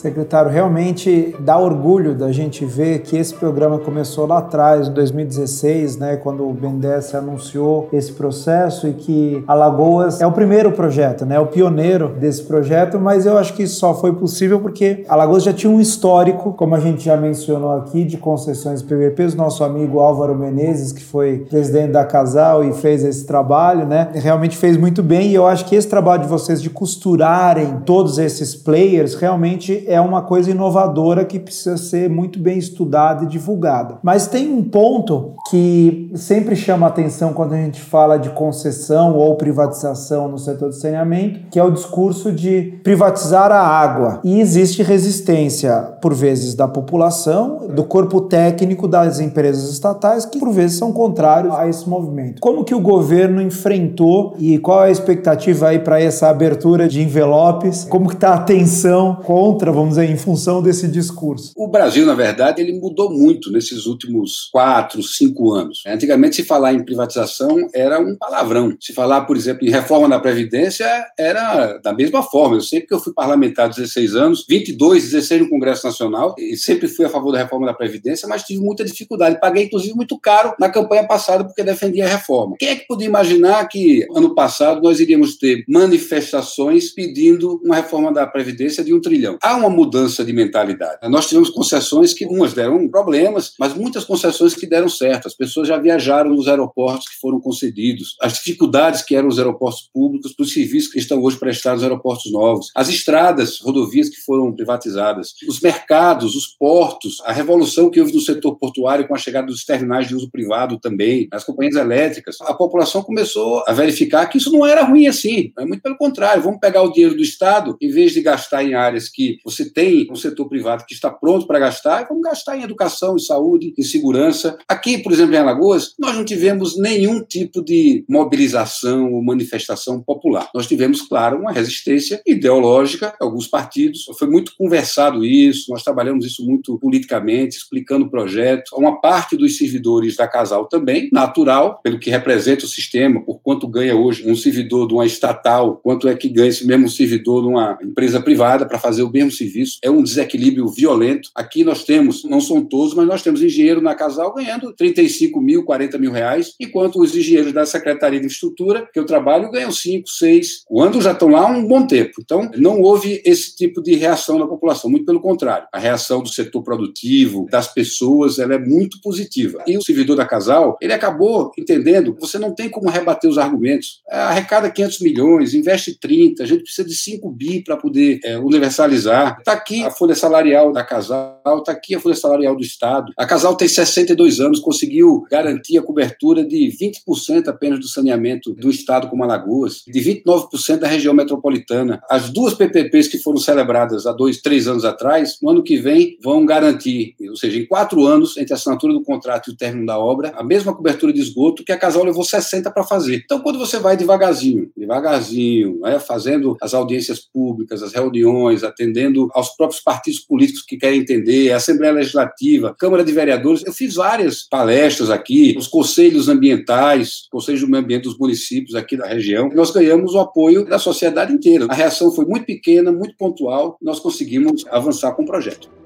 Secretário, 0.00 0.50
realmente 0.50 1.36
dá 1.40 1.58
orgulho 1.58 2.14
da 2.14 2.32
gente 2.32 2.64
ver 2.64 3.00
que 3.00 3.18
esse 3.18 3.34
programa 3.34 3.78
começou 3.78 4.26
lá 4.26 4.38
atrás, 4.38 4.88
em 4.88 4.92
2016, 4.92 5.98
né, 5.98 6.16
quando 6.16 6.48
o 6.48 6.54
BNDES 6.54 7.14
anunciou 7.14 7.88
esse 7.92 8.10
processo 8.12 8.88
e 8.88 8.94
que 8.94 9.44
Alagoas 9.46 10.20
é 10.20 10.26
o 10.26 10.32
primeiro 10.32 10.72
projeto, 10.72 11.26
né, 11.26 11.38
o 11.38 11.46
pioneiro 11.46 12.08
desse 12.18 12.42
projeto, 12.44 12.98
mas 12.98 13.26
eu 13.26 13.36
acho 13.36 13.52
que 13.52 13.66
só 13.66 13.92
foi 13.94 14.14
possível 14.14 14.58
porque 14.60 15.04
Alagoas 15.06 15.42
já 15.42 15.52
tinha 15.52 15.70
um 15.70 15.80
histórico, 15.80 16.54
como 16.54 16.74
a 16.74 16.80
gente 16.80 17.04
já 17.04 17.16
mencionou 17.16 17.72
aqui, 17.72 18.02
de 18.04 18.16
concessões 18.16 18.82
PVPs. 18.82 19.34
Nosso 19.34 19.62
amigo 19.62 19.98
Álvaro 19.98 20.34
Menezes, 20.34 20.92
que 20.92 21.04
foi 21.04 21.46
presidente 21.50 21.92
da 21.92 22.04
Casal 22.04 22.64
e 22.64 22.72
fez 22.72 23.04
esse 23.04 23.26
trabalho, 23.26 23.84
né, 23.84 24.08
realmente 24.14 24.56
fez 24.56 24.78
muito 24.78 25.02
bem 25.02 25.28
e 25.28 25.34
eu 25.34 25.46
acho 25.46 25.66
que 25.66 25.76
esse 25.76 25.88
trabalho 25.88 26.22
de 26.22 26.28
vocês 26.28 26.62
de 26.62 26.70
costurarem 26.70 27.80
todos 27.84 28.18
esses 28.18 28.54
players 28.54 29.14
realmente 29.14 29.84
é 29.90 30.00
uma 30.00 30.22
coisa 30.22 30.52
inovadora 30.52 31.24
que 31.24 31.38
precisa 31.38 31.76
ser 31.76 32.08
muito 32.08 32.38
bem 32.38 32.56
estudada 32.56 33.24
e 33.24 33.26
divulgada. 33.26 33.98
Mas 34.02 34.28
tem 34.28 34.48
um 34.48 34.62
ponto 34.62 35.34
que 35.50 36.12
sempre 36.14 36.54
chama 36.54 36.86
atenção 36.86 37.32
quando 37.32 37.54
a 37.54 37.56
gente 37.56 37.80
fala 37.80 38.16
de 38.16 38.30
concessão 38.30 39.16
ou 39.16 39.34
privatização 39.34 40.28
no 40.28 40.38
setor 40.38 40.70
de 40.70 40.76
saneamento, 40.76 41.40
que 41.50 41.58
é 41.58 41.64
o 41.64 41.72
discurso 41.72 42.30
de 42.30 42.78
privatizar 42.84 43.50
a 43.50 43.60
água. 43.60 44.20
E 44.22 44.40
existe 44.40 44.80
resistência, 44.82 45.76
por 46.00 46.14
vezes, 46.14 46.54
da 46.54 46.68
população, 46.68 47.66
do 47.74 47.82
corpo 47.82 48.20
técnico 48.20 48.86
das 48.86 49.18
empresas 49.18 49.72
estatais, 49.72 50.24
que 50.24 50.38
por 50.38 50.52
vezes 50.52 50.78
são 50.78 50.92
contrários 50.92 51.52
a 51.54 51.66
esse 51.68 51.88
movimento. 51.88 52.40
Como 52.40 52.62
que 52.62 52.74
o 52.74 52.80
governo 52.80 53.42
enfrentou 53.42 54.34
e 54.38 54.56
qual 54.58 54.84
é 54.84 54.88
a 54.88 54.90
expectativa 54.90 55.68
aí 55.68 55.80
para 55.80 56.00
essa 56.00 56.28
abertura 56.28 56.88
de 56.88 57.02
envelopes? 57.02 57.84
Como 57.84 58.08
que 58.08 58.14
está 58.14 58.30
a 58.30 58.34
atenção 58.34 59.18
contra, 59.24 59.72
vamos 59.80 59.96
dizer, 59.96 60.10
em 60.10 60.16
função 60.16 60.62
desse 60.62 60.86
discurso? 60.88 61.52
O 61.56 61.66
Brasil, 61.68 62.04
na 62.04 62.14
verdade, 62.14 62.60
ele 62.60 62.78
mudou 62.78 63.10
muito 63.10 63.50
nesses 63.50 63.86
últimos 63.86 64.48
quatro, 64.52 65.02
cinco 65.02 65.52
anos. 65.52 65.82
Antigamente, 65.86 66.36
se 66.36 66.44
falar 66.44 66.72
em 66.72 66.84
privatização 66.84 67.68
era 67.74 67.98
um 68.00 68.16
palavrão. 68.16 68.76
Se 68.80 68.92
falar, 68.92 69.22
por 69.22 69.36
exemplo, 69.36 69.66
em 69.66 69.70
reforma 69.70 70.08
da 70.08 70.18
Previdência, 70.18 70.86
era 71.18 71.78
da 71.78 71.92
mesma 71.92 72.22
forma. 72.22 72.56
Eu 72.56 72.60
sei 72.60 72.80
que 72.80 72.92
eu 72.92 73.00
fui 73.00 73.12
parlamentar 73.12 73.66
há 73.66 73.68
16 73.68 74.14
anos, 74.14 74.44
22, 74.48 75.10
16 75.10 75.42
no 75.42 75.48
Congresso 75.48 75.86
Nacional, 75.86 76.34
e 76.38 76.56
sempre 76.56 76.88
fui 76.88 77.04
a 77.04 77.08
favor 77.08 77.32
da 77.32 77.38
reforma 77.38 77.66
da 77.66 77.74
Previdência, 77.74 78.28
mas 78.28 78.42
tive 78.42 78.60
muita 78.60 78.84
dificuldade. 78.84 79.40
Paguei, 79.40 79.64
inclusive, 79.64 79.94
muito 79.94 80.18
caro 80.18 80.54
na 80.58 80.68
campanha 80.68 81.06
passada 81.06 81.44
porque 81.44 81.62
defendia 81.62 82.04
a 82.04 82.08
reforma. 82.08 82.56
Quem 82.58 82.68
é 82.68 82.76
que 82.76 82.86
podia 82.86 83.06
imaginar 83.06 83.66
que 83.68 84.06
ano 84.14 84.34
passado 84.34 84.82
nós 84.82 85.00
iríamos 85.00 85.36
ter 85.36 85.64
manifestações 85.68 86.92
pedindo 86.92 87.60
uma 87.64 87.76
reforma 87.76 88.12
da 88.12 88.26
Previdência 88.26 88.84
de 88.84 88.92
um 88.94 89.00
trilhão? 89.00 89.38
Há 89.42 89.56
uma 89.60 89.70
mudança 89.70 90.24
de 90.24 90.32
mentalidade. 90.32 90.98
Nós 91.08 91.28
tivemos 91.28 91.50
concessões 91.50 92.12
que 92.12 92.26
umas 92.26 92.52
deram 92.52 92.88
problemas, 92.88 93.54
mas 93.58 93.74
muitas 93.74 94.04
concessões 94.04 94.54
que 94.54 94.66
deram 94.66 94.88
certo. 94.88 95.26
As 95.26 95.34
pessoas 95.34 95.68
já 95.68 95.78
viajaram 95.78 96.30
nos 96.30 96.48
aeroportos 96.48 97.08
que 97.08 97.20
foram 97.20 97.40
concedidos, 97.40 98.16
as 98.20 98.34
dificuldades 98.34 99.02
que 99.02 99.14
eram 99.14 99.28
os 99.28 99.38
aeroportos 99.38 99.88
públicos 99.92 100.32
para 100.32 100.44
os 100.44 100.52
serviços 100.52 100.90
que 100.90 100.98
estão 100.98 101.22
hoje 101.22 101.38
prestados 101.38 101.82
nos 101.82 101.90
aeroportos 101.90 102.32
novos, 102.32 102.70
as 102.74 102.88
estradas, 102.88 103.60
rodovias 103.60 104.08
que 104.08 104.20
foram 104.20 104.52
privatizadas, 104.52 105.34
os 105.48 105.60
mercados, 105.60 106.34
os 106.34 106.46
portos, 106.46 107.20
a 107.24 107.32
revolução 107.32 107.90
que 107.90 108.00
houve 108.00 108.12
no 108.12 108.20
setor 108.20 108.56
portuário 108.56 109.06
com 109.06 109.14
a 109.14 109.18
chegada 109.18 109.46
dos 109.46 109.64
terminais 109.64 110.08
de 110.08 110.14
uso 110.14 110.30
privado 110.30 110.78
também, 110.78 111.28
as 111.32 111.44
companhias 111.44 111.76
elétricas. 111.76 112.36
A 112.42 112.54
população 112.54 113.02
começou 113.02 113.62
a 113.66 113.72
verificar 113.72 114.26
que 114.26 114.38
isso 114.38 114.52
não 114.52 114.66
era 114.66 114.82
ruim 114.84 115.06
assim, 115.06 115.52
é 115.58 115.64
muito 115.64 115.82
pelo 115.82 115.96
contrário. 115.96 116.42
Vamos 116.42 116.60
pegar 116.60 116.82
o 116.82 116.92
dinheiro 116.92 117.14
do 117.14 117.22
Estado, 117.22 117.76
em 117.80 117.90
vez 117.90 118.12
de 118.12 118.22
gastar 118.22 118.64
em 118.64 118.74
áreas 118.74 119.08
que 119.08 119.38
você 119.50 119.70
tem 119.70 120.06
um 120.10 120.16
setor 120.16 120.48
privado 120.48 120.84
que 120.86 120.94
está 120.94 121.10
pronto 121.10 121.46
para 121.46 121.58
gastar, 121.58 122.06
vamos 122.08 122.22
gastar 122.22 122.56
em 122.56 122.62
educação, 122.62 123.16
em 123.16 123.20
saúde, 123.20 123.74
em 123.76 123.82
segurança. 123.82 124.56
Aqui, 124.68 124.98
por 124.98 125.12
exemplo, 125.12 125.34
em 125.34 125.38
Alagoas, 125.38 125.94
nós 125.98 126.14
não 126.14 126.24
tivemos 126.24 126.78
nenhum 126.78 127.22
tipo 127.22 127.62
de 127.62 128.04
mobilização 128.08 129.12
ou 129.12 129.22
manifestação 129.22 130.00
popular. 130.00 130.48
Nós 130.54 130.66
tivemos, 130.66 131.02
claro, 131.02 131.38
uma 131.38 131.52
resistência 131.52 132.22
ideológica, 132.26 133.14
alguns 133.20 133.46
partidos. 133.46 134.04
Foi 134.18 134.28
muito 134.28 134.52
conversado 134.56 135.24
isso, 135.24 135.70
nós 135.70 135.82
trabalhamos 135.82 136.24
isso 136.24 136.44
muito 136.44 136.78
politicamente, 136.78 137.56
explicando 137.56 138.06
o 138.06 138.10
projeto. 138.10 138.70
Uma 138.74 139.00
parte 139.00 139.36
dos 139.36 139.56
servidores 139.56 140.16
da 140.16 140.28
Casal 140.28 140.66
também, 140.66 141.08
natural, 141.12 141.80
pelo 141.82 141.98
que 141.98 142.10
representa 142.10 142.64
o 142.64 142.68
sistema, 142.68 143.20
por 143.24 143.40
quanto 143.40 143.68
ganha 143.68 143.96
hoje 143.96 144.28
um 144.28 144.36
servidor 144.36 144.86
de 144.86 144.94
uma 144.94 145.06
estatal, 145.06 145.80
quanto 145.82 146.08
é 146.08 146.14
que 146.14 146.28
ganha 146.28 146.48
esse 146.48 146.66
mesmo 146.66 146.88
servidor 146.88 147.42
de 147.42 147.48
uma 147.48 147.78
empresa 147.82 148.20
privada 148.20 148.66
para 148.66 148.78
fazer 148.78 149.02
o 149.02 149.10
mesmo 149.10 149.30
serviço 149.40 149.78
é 149.82 149.90
um 149.90 150.02
desequilíbrio 150.02 150.68
violento. 150.68 151.30
Aqui 151.34 151.64
nós 151.64 151.84
temos, 151.84 152.24
não 152.24 152.40
são 152.40 152.64
todos, 152.64 152.94
mas 152.94 153.06
nós 153.06 153.22
temos 153.22 153.42
engenheiro 153.42 153.80
na 153.80 153.94
Casal 153.94 154.32
ganhando 154.34 154.72
35 154.72 155.40
mil, 155.40 155.64
40 155.64 155.98
mil 155.98 156.12
reais, 156.12 156.54
enquanto 156.60 157.00
os 157.00 157.14
engenheiros 157.14 157.52
da 157.52 157.66
Secretaria 157.66 158.20
de 158.20 158.26
Infraestrutura, 158.26 158.88
que 158.92 158.98
eu 158.98 159.04
trabalho, 159.04 159.50
ganham 159.50 159.72
5, 159.72 160.08
6, 160.08 160.64
quando 160.66 161.00
já 161.00 161.12
estão 161.12 161.28
lá 161.28 161.40
há 161.40 161.46
um 161.46 161.66
bom 161.66 161.86
tempo. 161.86 162.20
Então, 162.20 162.50
não 162.56 162.80
houve 162.80 163.20
esse 163.24 163.56
tipo 163.56 163.82
de 163.82 163.94
reação 163.94 164.38
da 164.38 164.46
população, 164.46 164.90
muito 164.90 165.06
pelo 165.06 165.20
contrário. 165.20 165.66
A 165.72 165.78
reação 165.78 166.22
do 166.22 166.28
setor 166.28 166.62
produtivo, 166.62 167.46
das 167.50 167.72
pessoas, 167.72 168.38
ela 168.38 168.54
é 168.54 168.58
muito 168.58 169.00
positiva. 169.00 169.62
E 169.66 169.76
o 169.76 169.82
servidor 169.82 170.16
da 170.16 170.26
Casal, 170.26 170.76
ele 170.80 170.92
acabou 170.92 171.52
entendendo 171.58 172.16
você 172.20 172.38
não 172.38 172.54
tem 172.54 172.68
como 172.68 172.90
rebater 172.90 173.28
os 173.28 173.38
argumentos. 173.38 174.00
É, 174.10 174.16
arrecada 174.16 174.70
500 174.70 175.00
milhões, 175.00 175.54
investe 175.54 175.98
30, 175.98 176.42
a 176.42 176.46
gente 176.46 176.62
precisa 176.62 176.86
de 176.86 176.94
5 176.94 177.30
bi 177.30 177.62
para 177.62 177.76
poder 177.76 178.20
é, 178.24 178.38
universalizar. 178.38 179.29
Está 179.38 179.52
aqui 179.52 179.82
a 179.84 179.90
folha 179.90 180.14
salarial 180.14 180.72
da 180.72 180.84
Casal, 180.84 181.58
está 181.58 181.72
aqui 181.72 181.94
a 181.94 182.00
folha 182.00 182.14
salarial 182.14 182.56
do 182.56 182.62
Estado. 182.62 183.12
A 183.16 183.26
Casal 183.26 183.56
tem 183.56 183.68
62 183.68 184.40
anos, 184.40 184.60
conseguiu 184.60 185.24
garantir 185.30 185.78
a 185.78 185.82
cobertura 185.82 186.44
de 186.44 186.70
20% 187.06 187.48
apenas 187.48 187.80
do 187.80 187.88
saneamento 187.88 188.52
do 188.54 188.70
Estado 188.70 189.08
como 189.08 189.24
Alagoas, 189.24 189.82
de 189.86 190.00
29% 190.00 190.78
da 190.78 190.88
região 190.88 191.14
metropolitana. 191.14 192.00
As 192.10 192.30
duas 192.30 192.54
PPPs 192.54 193.08
que 193.08 193.18
foram 193.18 193.38
celebradas 193.38 194.06
há 194.06 194.12
dois, 194.12 194.40
três 194.40 194.66
anos 194.66 194.84
atrás, 194.84 195.38
no 195.42 195.50
ano 195.50 195.62
que 195.62 195.76
vem, 195.76 196.16
vão 196.22 196.44
garantir, 196.44 197.14
ou 197.28 197.36
seja, 197.36 197.58
em 197.58 197.66
quatro 197.66 198.06
anos, 198.06 198.36
entre 198.36 198.52
a 198.52 198.56
assinatura 198.56 198.92
do 198.92 199.02
contrato 199.02 199.50
e 199.50 199.52
o 199.52 199.56
término 199.56 199.86
da 199.86 199.98
obra, 199.98 200.32
a 200.36 200.42
mesma 200.42 200.74
cobertura 200.74 201.12
de 201.12 201.20
esgoto 201.20 201.64
que 201.64 201.72
a 201.72 201.78
Casal 201.78 202.04
levou 202.04 202.24
60 202.24 202.70
para 202.70 202.84
fazer. 202.84 203.22
Então, 203.24 203.40
quando 203.40 203.58
você 203.58 203.78
vai 203.78 203.96
devagarzinho, 203.96 204.70
devagarzinho, 204.76 205.80
né, 205.80 205.98
fazendo 205.98 206.56
as 206.60 206.74
audiências 206.74 207.20
públicas, 207.20 207.82
as 207.82 207.92
reuniões, 207.92 208.64
atendendo 208.64 209.19
aos 209.32 209.50
próprios 209.56 209.82
partidos 209.82 210.20
políticos 210.20 210.62
que 210.62 210.76
querem 210.76 211.00
entender, 211.00 211.52
a 211.52 211.56
Assembleia 211.56 211.92
Legislativa, 211.92 212.74
Câmara 212.78 213.04
de 213.04 213.12
Vereadores. 213.12 213.64
Eu 213.66 213.72
fiz 213.72 213.94
várias 213.94 214.42
palestras 214.48 215.10
aqui, 215.10 215.54
os 215.58 215.66
conselhos 215.66 216.28
ambientais, 216.28 217.26
conselhos 217.30 217.60
do 217.60 217.68
meio 217.68 217.82
ambiente 217.82 218.04
dos 218.04 218.18
municípios 218.18 218.74
aqui 218.74 218.96
da 218.96 219.06
região. 219.06 219.48
Nós 219.54 219.70
ganhamos 219.70 220.14
o 220.14 220.18
apoio 220.18 220.64
da 220.64 220.78
sociedade 220.78 221.32
inteira. 221.32 221.66
A 221.68 221.74
reação 221.74 222.12
foi 222.12 222.24
muito 222.24 222.46
pequena, 222.46 222.92
muito 222.92 223.16
pontual, 223.16 223.76
nós 223.80 223.98
conseguimos 223.98 224.64
avançar 224.70 225.12
com 225.12 225.22
o 225.22 225.26
projeto. 225.26 225.79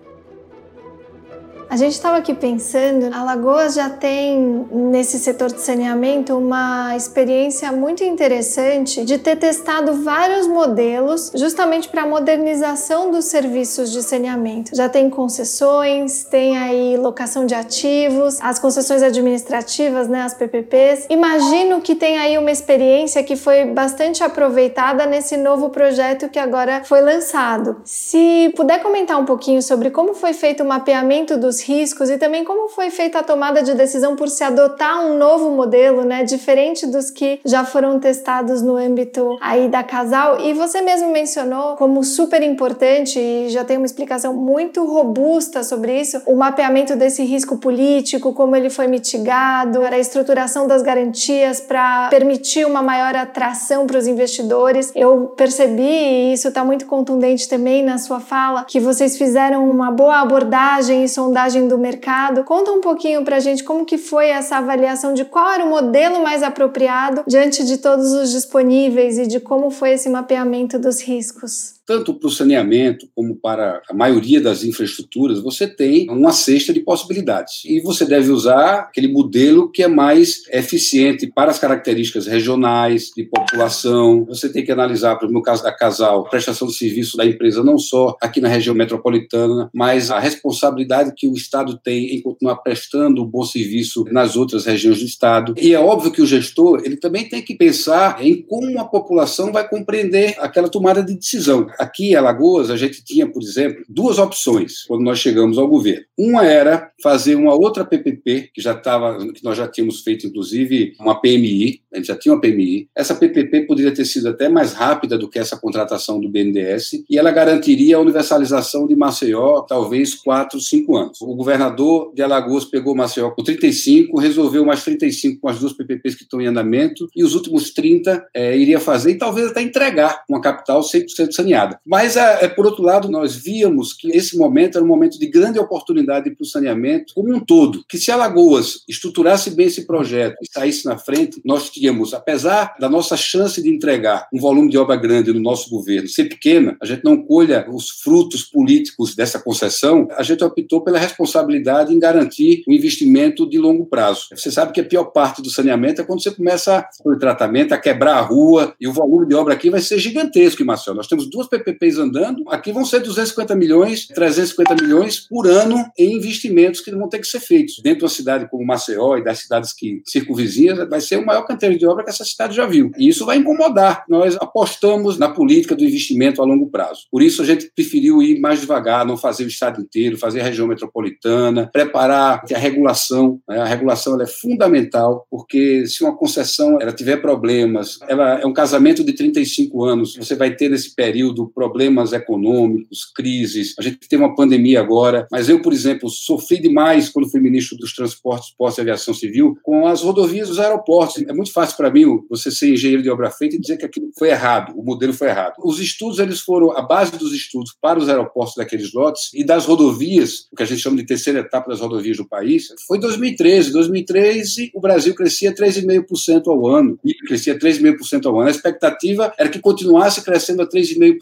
A 1.69 1.77
gente 1.77 1.93
estava 1.93 2.19
aqui 2.19 2.35
pensando, 2.35 3.13
Alagoas 3.15 3.75
já 3.75 3.91
tem 3.91 4.67
nesse 4.71 5.19
setor 5.19 5.53
de 5.53 5.61
saneamento 5.61 6.37
uma 6.37 6.97
experiência 6.97 7.73
muito 7.73 8.05
interessante 8.05 9.05
de 9.05 9.19
ter 9.19 9.37
testado 9.37 10.05
vários 10.05 10.47
modelos 10.47 11.33
justamente 11.35 11.89
para 11.89 12.03
a 12.03 12.07
modernização 12.07 13.11
dos 13.11 13.25
serviços 13.25 13.91
de 13.91 14.03
saneamento. 14.03 14.75
Já 14.75 14.89
tem 14.89 15.11
concessões, 15.11 16.25
tem 16.25 16.57
aí 16.57 16.97
locação 16.97 17.47
de 17.47 17.55
ativos, 17.55 18.39
as 18.41 18.59
concessões 18.59 19.03
administrativas, 19.03 20.07
né, 20.07 20.23
as 20.23 20.35
PPPs. 20.35 21.07
Imagino 21.11 21.81
que 21.81 21.95
tem 21.95 22.19
aí 22.19 22.39
uma 22.39 22.51
experiência 22.51 23.23
que 23.23 23.37
foi 23.37 23.65
bastante 23.65 24.23
aproveitada 24.23 25.07
nesse 25.07 25.37
novo 25.37 25.71
projeto 25.71 26.29
que 26.29 26.39
agora 26.39 26.85
foi 26.85 27.01
lançado. 27.01 27.77
Se 27.85 28.53
puder 28.55 28.83
comentar 28.83 29.19
um 29.19 29.25
pouquinho 29.25 29.63
sobre 29.63 29.91
como 29.91 30.15
foi 30.15 30.33
feito 30.33 30.63
o 30.63 30.67
mapeamento 30.67 31.37
dos 31.37 31.64
riscos 31.65 32.11
e 32.11 32.19
também 32.19 32.45
como 32.45 32.69
foi 32.69 32.91
feita 32.91 33.19
a 33.21 33.23
tomada 33.23 33.63
de 33.63 33.75
decisão 33.75 34.17
por 34.17 34.29
se 34.29 34.45
adotar 34.45 35.05
um 35.05 35.17
novo 35.17 35.51
modelo, 35.51 36.05
né, 36.05 36.25
diferente 36.25 36.87
dos 36.87 37.11
que 37.11 37.41
já 37.45 37.65
foram 37.65 37.99
testados 37.99 38.63
no 38.63 38.77
âmbito 38.77 39.37
aí 39.41 39.69
da 39.69 39.83
casal. 39.83 40.41
E 40.41 40.53
você 40.53 40.81
mesmo 40.81 41.11
mencionou 41.11 41.77
como 41.77 42.03
super 42.05 42.43
importante 42.43 43.19
e 43.19 43.49
já 43.49 43.65
tem 43.65 43.77
uma 43.77 43.87
explicação 43.87 44.35
muito 44.35 44.85
robusta 44.85 45.63
sobre 45.63 46.01
isso, 46.01 46.21
o 46.27 46.37
mapeamento 46.37 46.97
desse 46.97 47.23
risco 47.25 47.57
político, 47.57 48.33
como 48.33 48.55
ele 48.57 48.71
foi 48.71 48.87
mitigado, 48.87 49.83
a 49.83 49.99
estruturação 49.99 50.67
das 50.67 50.83
garantias 50.83 51.61
para 51.61 52.09
permitir 52.09 52.67
uma 52.67 52.83
maior 52.83 53.15
atração 53.15 53.87
para 53.87 53.99
os 53.99 54.07
investidores. 54.07 54.93
Eu 54.95 55.33
percebi, 55.37 55.83
e 55.83 56.33
isso 56.33 56.49
está 56.49 56.65
muito 56.65 56.87
contundente 56.87 57.49
também 57.49 57.83
na 57.83 57.99
sua 57.99 58.21
fala, 58.21 58.65
que 58.65 58.81
vocês 58.81 59.17
fizeram 59.17 59.69
uma 59.69 59.91
boa 59.91 60.21
abordagem 60.21 61.05
e 61.05 61.09
sondagem 61.09 61.44
do 61.69 61.79
mercado. 61.79 62.45
Conta 62.45 62.73
um 62.73 62.81
pouquinho 62.81 63.25
para 63.25 63.37
a 63.37 63.41
gente 63.41 63.63
como 63.63 63.85
que 63.85 63.99
foi 63.99 64.29
essa 64.29 64.57
avaliação 64.57 65.13
de 65.15 65.25
qual 65.25 65.53
era 65.53 65.65
o 65.65 65.69
modelo 65.69 66.23
mais 66.23 66.43
apropriado 66.43 67.23
diante 67.27 67.65
de 67.65 67.79
todos 67.79 68.13
os 68.13 68.31
disponíveis 68.31 69.19
e 69.19 69.27
de 69.27 69.39
como 69.39 69.71
foi 69.71 69.91
esse 69.93 70.09
mapeamento 70.09 70.79
dos 70.79 71.03
riscos 71.03 71.75
tanto 71.87 72.15
para 72.15 72.29
o 72.29 72.31
saneamento 72.31 73.09
como 73.15 73.37
para 73.37 73.83
a 73.89 73.95
maioria 73.95 74.41
das 74.41 74.65
infraestruturas, 74.65 75.41
você 75.41 75.67
tem 75.67 76.09
uma 76.11 76.33
cesta 76.33 76.73
de 76.73 76.81
possibilidades. 76.81 77.63
E 77.65 77.81
você 77.81 78.05
deve 78.05 78.31
usar 78.31 78.81
aquele 78.81 79.09
modelo 79.09 79.71
que 79.71 79.83
é 79.83 79.89
mais 79.89 80.43
eficiente 80.51 81.27
para 81.27 81.51
as 81.51 81.59
características 81.59 82.27
regionais, 82.27 83.11
de 83.15 83.25
população. 83.25 84.25
Você 84.27 84.49
tem 84.49 84.65
que 84.65 84.73
analisar, 84.73 85.19
no 85.23 85.43
caso 85.43 85.63
da 85.63 85.73
Casal, 85.73 86.25
prestação 86.25 86.69
de 86.69 86.75
serviço 86.75 87.17
da 87.17 87.27
empresa 87.27 87.63
não 87.63 87.79
só 87.79 88.17
aqui 88.21 88.41
na 88.41 88.49
região 88.49 88.75
metropolitana, 88.75 89.71
mas 89.73 90.11
a 90.11 90.19
responsabilidade 90.19 91.13
que 91.17 91.29
o 91.29 91.35
Estado 91.35 91.79
tem 91.83 92.15
em 92.15 92.23
continuar 92.23 92.57
prestando 92.57 93.23
um 93.23 93.27
bom 93.27 93.45
serviço 93.45 94.05
nas 94.11 94.37
outras 94.37 94.65
regiões 94.65 95.01
do 95.01 95.05
Estado. 95.05 95.55
E 95.61 95.75
é 95.75 95.79
óbvio 95.79 96.11
que 96.11 96.23
o 96.23 96.27
gestor 96.27 96.83
ele 96.85 96.97
também 96.97 97.29
tem 97.29 97.43
que 97.43 97.55
pensar 97.55 98.25
em 98.25 98.43
como 98.43 98.79
a 98.79 98.85
população 98.85 99.53
vai 99.53 99.69
compreender 99.69 100.37
aquela 100.39 100.69
tomada 100.69 101.03
de 101.03 101.15
decisão. 101.15 101.67
Aqui 101.79 102.11
em 102.11 102.15
Alagoas, 102.15 102.71
a 102.71 102.77
gente 102.77 103.05
tinha, 103.05 103.27
por 103.27 103.43
exemplo, 103.43 103.85
duas 103.89 104.19
opções 104.19 104.85
quando 104.87 105.03
nós 105.03 105.19
chegamos 105.19 105.59
ao 105.59 105.69
governo. 105.69 106.05
Uma 106.17 106.45
era 106.45 106.91
fazer 107.03 107.35
uma 107.35 107.55
outra 107.55 107.85
PPP, 107.85 108.51
que 108.55 108.61
já 108.61 108.73
estava, 108.73 109.19
que 109.33 109.45
nós 109.45 109.57
já 109.57 109.69
tínhamos 109.69 110.01
feito, 110.01 110.27
inclusive, 110.27 110.95
uma 110.99 111.21
PMI, 111.21 111.81
a 111.93 111.97
gente 111.97 112.07
já 112.07 112.17
tinha 112.17 112.35
uma 112.35 112.41
PMI. 112.41 112.89
Essa 112.95 113.15
PPP 113.15 113.63
poderia 113.63 113.93
ter 113.93 114.05
sido 114.05 114.29
até 114.29 114.49
mais 114.49 114.73
rápida 114.73 115.19
do 115.19 115.29
que 115.29 115.39
essa 115.39 115.57
contratação 115.57 116.21
do 116.21 116.29
BNDES, 116.29 117.05
e 117.09 117.19
ela 117.19 117.31
garantiria 117.31 117.97
a 117.97 118.01
universalização 118.01 118.87
de 118.87 118.97
Maceió, 118.97 119.61
talvez 119.63 120.15
quatro, 120.15 120.61
cinco 120.61 120.97
anos. 120.97 121.21
O 121.21 121.35
governador 121.35 122.13
de 122.15 122.23
Alagoas 122.23 122.65
pegou 122.65 122.95
Maceió 122.95 123.31
com 123.31 123.43
35, 123.43 124.19
resolveu 124.19 124.65
mais 124.65 124.85
35 124.85 125.41
com 125.41 125.49
as 125.49 125.59
duas 125.59 125.73
PPPs 125.73 126.15
que 126.15 126.23
estão 126.23 126.41
em 126.41 126.47
andamento, 126.47 127.09
e 127.15 127.25
os 127.25 127.35
últimos 127.35 127.71
30 127.71 128.27
é, 128.35 128.57
iria 128.57 128.81
fazer 128.81 129.13
e 129.13 129.19
talvez 129.19 129.49
até 129.49 129.63
entregar 129.63 130.23
uma 130.29 130.41
capital 130.41 130.81
100% 130.81 131.33
saneada 131.33 131.64
saneada. 131.65 131.81
Mas, 131.85 132.17
é, 132.17 132.45
é, 132.45 132.49
por 132.49 132.67
outro 132.67 132.83
lado, 132.83 133.09
nós 133.09 133.35
víamos 133.35 133.93
que 133.93 134.09
esse 134.11 134.37
momento 134.37 134.77
era 134.77 134.85
um 134.85 134.89
momento 134.89 135.19
de 135.19 135.27
grande 135.27 135.59
oportunidade 135.59 136.31
para 136.31 136.43
o 136.43 136.47
saneamento 136.47 137.15
como 137.15 137.35
um 137.35 137.41
todo. 137.41 137.85
Que 137.89 137.99
se 137.99 138.11
Alagoas 138.11 138.85
estruturasse 138.89 139.51
bem 139.51 139.67
esse 139.67 139.87
projeto 139.87 140.37
e 140.43 140.53
saísse 140.53 140.85
na 140.85 140.99
frente, 140.99 141.41
nós 141.45 141.71
tínhamos, 141.71 142.13
apesar 142.13 142.75
da 142.79 142.89
nossa 142.89 143.17
chance 143.17 143.63
de 143.63 143.69
entregar 143.69 144.29
um 144.33 144.39
volume 144.39 144.71
de 144.71 144.79
obra 144.79 144.97
grande 144.97 145.33
no 145.33 145.41
nosso 145.41 145.71
governo 145.71 146.09
ser 146.09 146.25
pequena, 146.25 146.77
a 146.81 146.87
gente 146.87 147.05
não 147.05 147.17
colha 147.17 147.67
os 147.71 147.91
frutos 147.91 148.43
políticos 148.43 149.15
dessa 149.15 149.39
concessão, 149.39 150.09
a 150.13 150.23
gente 150.23 150.45
optou 150.45 150.83
pela 150.83 150.99
responsabilidade 150.99 151.93
em 151.93 151.99
garantir 151.99 152.63
um 152.69 152.73
investimento 152.73 153.49
de 153.49 153.59
longo 153.59 153.87
prazo. 153.87 154.27
Você 154.35 154.51
sabe 154.51 154.73
que 154.73 154.81
a 154.81 154.85
pior 154.85 155.05
parte 155.05 155.43
do 155.43 155.51
saneamento 155.51 156.01
é 156.01 156.05
quando 156.05 156.23
você 156.23 156.31
começa 156.31 156.87
o 157.05 157.17
tratamento, 157.17 157.73
a 157.73 157.79
quebrar 157.79 158.17
a 158.17 158.21
rua, 158.21 158.75
e 158.81 158.89
o 158.89 158.93
volume 158.93 159.27
de 159.27 159.35
obra 159.35 159.55
aqui 159.55 159.71
vai 159.71 159.81
ser 159.81 159.99
gigantesco 159.99 160.65
Maceió. 160.65 160.95
Nós 160.95 161.07
temos 161.07 161.29
duas 161.31 161.49
PPPs 161.59 161.99
andando, 161.99 162.45
aqui 162.49 162.73
vão 162.73 162.85
ser 162.85 163.01
250 163.01 163.55
milhões, 163.57 164.07
350 164.09 164.83
milhões 164.83 165.21
por 165.21 165.47
ano 165.47 165.85
em 165.99 166.17
investimentos 166.17 166.81
que 166.81 166.91
vão 166.91 167.09
ter 167.09 167.19
que 167.19 167.27
ser 167.27 167.41
feitos. 167.41 167.81
Dentro 167.83 168.01
de 168.01 168.05
uma 168.05 168.11
cidade 168.11 168.49
como 168.51 168.65
Maceió 168.65 169.17
e 169.17 169.25
das 169.25 169.41
cidades 169.41 169.73
que 169.73 170.03
circunvizinhas, 170.05 170.89
vai 170.89 171.01
ser 171.01 171.17
o 171.17 171.27
maior 171.27 171.43
canteiro 171.43 171.79
de 171.79 171.87
obra 171.87 172.05
que 172.05 172.11
essa 172.11 172.25
cidade 172.25 172.55
já 172.55 172.67
viu. 172.67 172.91
E 172.99 173.09
isso 173.09 173.27
vai 173.27 173.37
incomodar. 173.37 174.05
Nós 174.09 174.37
apostamos 174.37 175.19
na 175.19 175.29
política 175.29 175.75
do 175.75 175.85
investimento 175.85 176.43
a 176.43 176.45
longo 176.45 176.71
prazo. 176.71 177.03
Por 177.11 177.23
isso 177.23 177.43
a 177.43 177.45
gente 177.45 177.71
preferiu 177.75 178.23
ir 178.23 178.41
mais 178.41 178.61
devagar, 178.61 179.07
não 179.07 179.17
fazer 179.17 179.45
o 179.45 179.49
estado 179.49 179.81
inteiro, 179.81 180.19
fazer 180.19 180.41
a 180.41 180.45
região 180.45 180.67
metropolitana, 180.67 181.69
preparar 181.73 182.43
a 182.53 182.59
regulação. 182.59 183.41
Né? 183.49 183.59
A 183.59 183.65
regulação 183.65 184.21
é 184.21 184.27
fundamental, 184.27 185.27
porque 185.31 185.87
se 185.87 186.03
uma 186.03 186.17
concessão 186.17 186.81
ela 186.81 186.93
tiver 186.93 187.19
problemas, 187.19 187.99
ela 188.09 188.41
é 188.41 188.47
um 188.47 188.53
casamento 188.53 189.05
de 189.05 189.13
35 189.13 189.85
anos, 189.85 190.17
você 190.17 190.35
vai 190.35 190.55
ter 190.55 190.69
nesse 190.69 190.95
período 190.95 191.44
problemas 191.49 192.13
econômicos, 192.13 193.05
crises. 193.15 193.75
A 193.79 193.83
gente 193.83 193.99
tem 194.09 194.19
uma 194.19 194.35
pandemia 194.35 194.81
agora, 194.81 195.27
mas 195.31 195.49
eu, 195.49 195.61
por 195.61 195.73
exemplo, 195.73 196.09
sofri 196.09 196.61
demais 196.61 197.09
quando 197.09 197.31
fui 197.31 197.41
ministro 197.41 197.77
dos 197.77 197.95
Transportes, 197.95 198.55
Portos 198.57 198.79
e 198.79 198.81
Aviação 198.81 199.15
Civil 199.15 199.57
com 199.63 199.87
as 199.87 200.03
rodovias 200.03 200.49
dos 200.49 200.59
aeroportos. 200.59 201.23
É 201.23 201.33
muito 201.33 201.53
fácil 201.53 201.77
para 201.77 201.91
mim 201.91 202.05
você 202.29 202.51
ser 202.51 202.73
engenheiro 202.73 203.03
de 203.03 203.11
obra 203.11 203.31
feita 203.31 203.57
e 203.57 203.61
dizer 203.61 203.77
que 203.77 203.85
aquilo 203.85 204.11
foi 204.19 204.31
errado, 204.31 204.73
o 204.77 204.83
modelo 204.83 205.13
foi 205.13 205.29
errado. 205.29 205.55
Os 205.65 205.79
estudos 205.79 206.19
eles 206.19 206.41
foram 206.41 206.77
a 206.77 206.83
base 206.83 207.17
dos 207.19 207.33
estudos 207.33 207.75
para 207.81 207.99
os 207.99 208.09
aeroportos 208.09 208.55
daqueles 208.57 208.93
lotes 208.93 209.31
e 209.35 209.45
das 209.45 209.67
rodovias, 209.67 210.47
o 210.53 210.57
que 210.57 210.63
a 210.63 210.67
gente 210.67 210.81
chama 210.81 210.97
de 210.97 211.05
terceira 211.05 211.41
etapa 211.41 211.71
das 211.71 211.81
rodovias 211.81 212.17
do 212.17 212.29
país, 212.29 212.69
foi 212.87 212.99
2013. 212.99 213.73
2013 213.73 214.71
o 214.75 214.81
Brasil 214.81 215.15
crescia 215.15 215.55
3,5% 215.55 216.47
ao 216.47 216.67
ano, 216.67 216.99
e 217.05 217.15
crescia 217.15 217.59
3,5% 217.59 218.27
ao 218.27 218.39
ano. 218.39 218.49
A 218.49 218.51
expectativa 218.51 219.33
era 219.39 219.49
que 219.49 219.59
continuasse 219.59 220.23
crescendo 220.23 220.63
a 220.63 220.69
3,5%. 220.69 221.19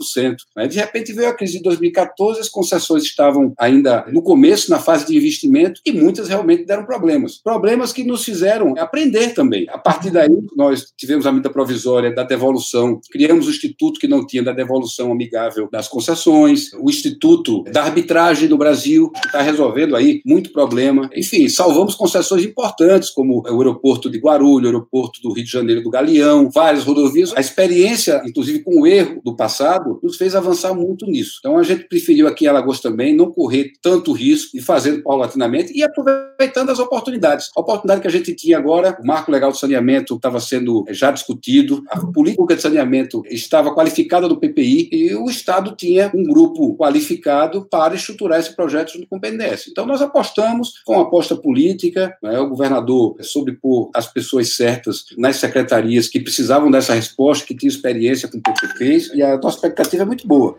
Né? 0.57 0.67
De 0.67 0.79
repente 0.79 1.13
veio 1.13 1.29
a 1.29 1.35
crise 1.35 1.59
de 1.59 1.63
2014, 1.63 2.41
as 2.41 2.49
concessões 2.49 3.05
estavam 3.05 3.53
ainda 3.59 4.05
no 4.11 4.23
começo, 4.23 4.71
na 4.71 4.79
fase 4.79 5.07
de 5.07 5.17
investimento, 5.17 5.81
e 5.85 5.93
muitas 5.93 6.29
realmente 6.29 6.65
deram 6.65 6.85
problemas. 6.85 7.41
Problemas 7.43 7.93
que 7.93 8.05
nos 8.05 8.25
fizeram 8.25 8.75
aprender 8.79 9.35
também. 9.35 9.67
A 9.71 9.79
partir 9.79 10.11
daí, 10.11 10.37
nós 10.57 10.93
tivemos 10.97 11.27
a 11.27 11.33
medida 11.33 11.51
provisória 11.51 12.15
da 12.15 12.23
devolução, 12.23 13.01
criamos 13.11 13.47
o 13.47 13.51
instituto 13.51 14.01
que 14.01 14.09
não 14.09 14.27
tinha 14.27 14.43
da 14.43 14.53
devolução 14.53 15.13
amigável 15.13 15.69
das 15.71 15.89
concessões, 15.89 16.73
o 16.75 16.91
instituto 16.91 17.63
da 17.65 17.85
arbitragem 17.85 18.49
no 18.49 18.59
Brasil, 18.59 19.11
que 19.11 19.27
está 19.27 19.43
resolvendo 19.43 19.97
aí 19.97 20.21
muito 20.25 20.53
problema. 20.53 21.09
Enfim, 21.15 21.49
salvamos 21.49 21.95
concessões 21.95 22.45
importantes, 22.45 23.11
como 23.11 23.43
o 23.43 23.61
aeroporto 23.61 24.11
de 24.11 24.19
Guarulhos, 24.19 24.65
o 24.65 24.67
aeroporto 24.67 25.21
do 25.23 25.33
Rio 25.33 25.45
de 25.45 25.51
Janeiro 25.51 25.83
do 25.83 25.91
Galeão, 25.91 26.51
várias 26.51 26.85
rodovias. 26.85 27.33
A 27.37 27.41
experiência, 27.41 28.23
inclusive 28.27 28.61
com 28.61 28.83
o 28.83 28.87
erro 28.87 29.21
do 29.25 29.37
passado, 29.37 29.99
nos 30.03 30.17
fez 30.17 30.35
avançar 30.35 30.75
muito 30.75 31.07
nisso. 31.07 31.39
Então 31.39 31.59
a 31.59 31.63
gente 31.63 31.85
preferiu 31.85 32.27
aqui 32.27 32.45
em 32.45 32.49
Alagoas 32.49 32.81
também 32.81 33.15
não 33.15 33.31
correr 33.31 33.73
tanto 33.81 34.13
risco 34.13 34.57
e 34.57 34.61
fazendo 34.61 35.03
paulatinamente 35.03 35.73
e 35.75 35.83
aproveitando 35.83 36.71
as 36.71 36.79
oportunidades. 36.79 37.51
A 37.57 37.61
oportunidade 37.61 38.01
que 38.01 38.09
a 38.09 38.11
gente 38.11 38.35
tinha 38.35 38.59
agora, 38.59 38.99
o 39.01 39.07
marco 39.07 39.31
legal 39.31 39.53
de 39.53 39.59
saneamento 39.59 40.17
estava 40.17 40.41
sendo 40.41 40.85
já 40.91 41.11
discutido, 41.11 41.83
a 41.89 41.99
política 41.99 42.57
de 42.57 42.63
saneamento 42.63 43.23
estava 43.31 43.75
qualificada 43.75 44.29
no 44.29 44.39
PPI 44.39 44.89
e 44.93 45.15
o 45.15 45.29
Estado 45.31 45.75
tinha 45.77 46.11
um 46.15 46.25
grupo 46.25 46.77
qualificado 46.77 47.67
para 47.71 47.95
estruturar 47.95 48.41
esse 48.41 48.55
projeto 48.55 48.93
junto 48.93 49.07
com 49.07 49.17
o 49.17 49.21
BNDES. 49.21 49.69
Então 49.69 49.87
nós 49.87 50.03
apostamos, 50.03 50.83
com 50.85 51.01
aposta 51.01 51.37
política, 51.37 52.17
né, 52.23 52.39
o 52.41 52.49
governador 52.49 53.17
soube 53.21 53.53
pôr 53.53 53.91
as 53.95 54.07
pessoas 54.07 54.57
certas 54.57 55.05
nas 55.17 55.37
secretarias 55.37 56.09
que 56.09 56.21
precisavam 56.21 56.71
dessa 56.71 56.95
resposta, 56.95 57.47
que 57.47 57.55
tinham 57.55 57.71
experiência 57.71 58.29
com 58.29 58.41
PPPs, 58.41 59.13
e 59.15 59.23
a 59.23 59.37
nossa 59.37 59.57
expectativa 59.57 59.92
expectativa 59.93 60.03
é 60.03 60.07
muito 60.07 60.27
boa. 60.27 60.57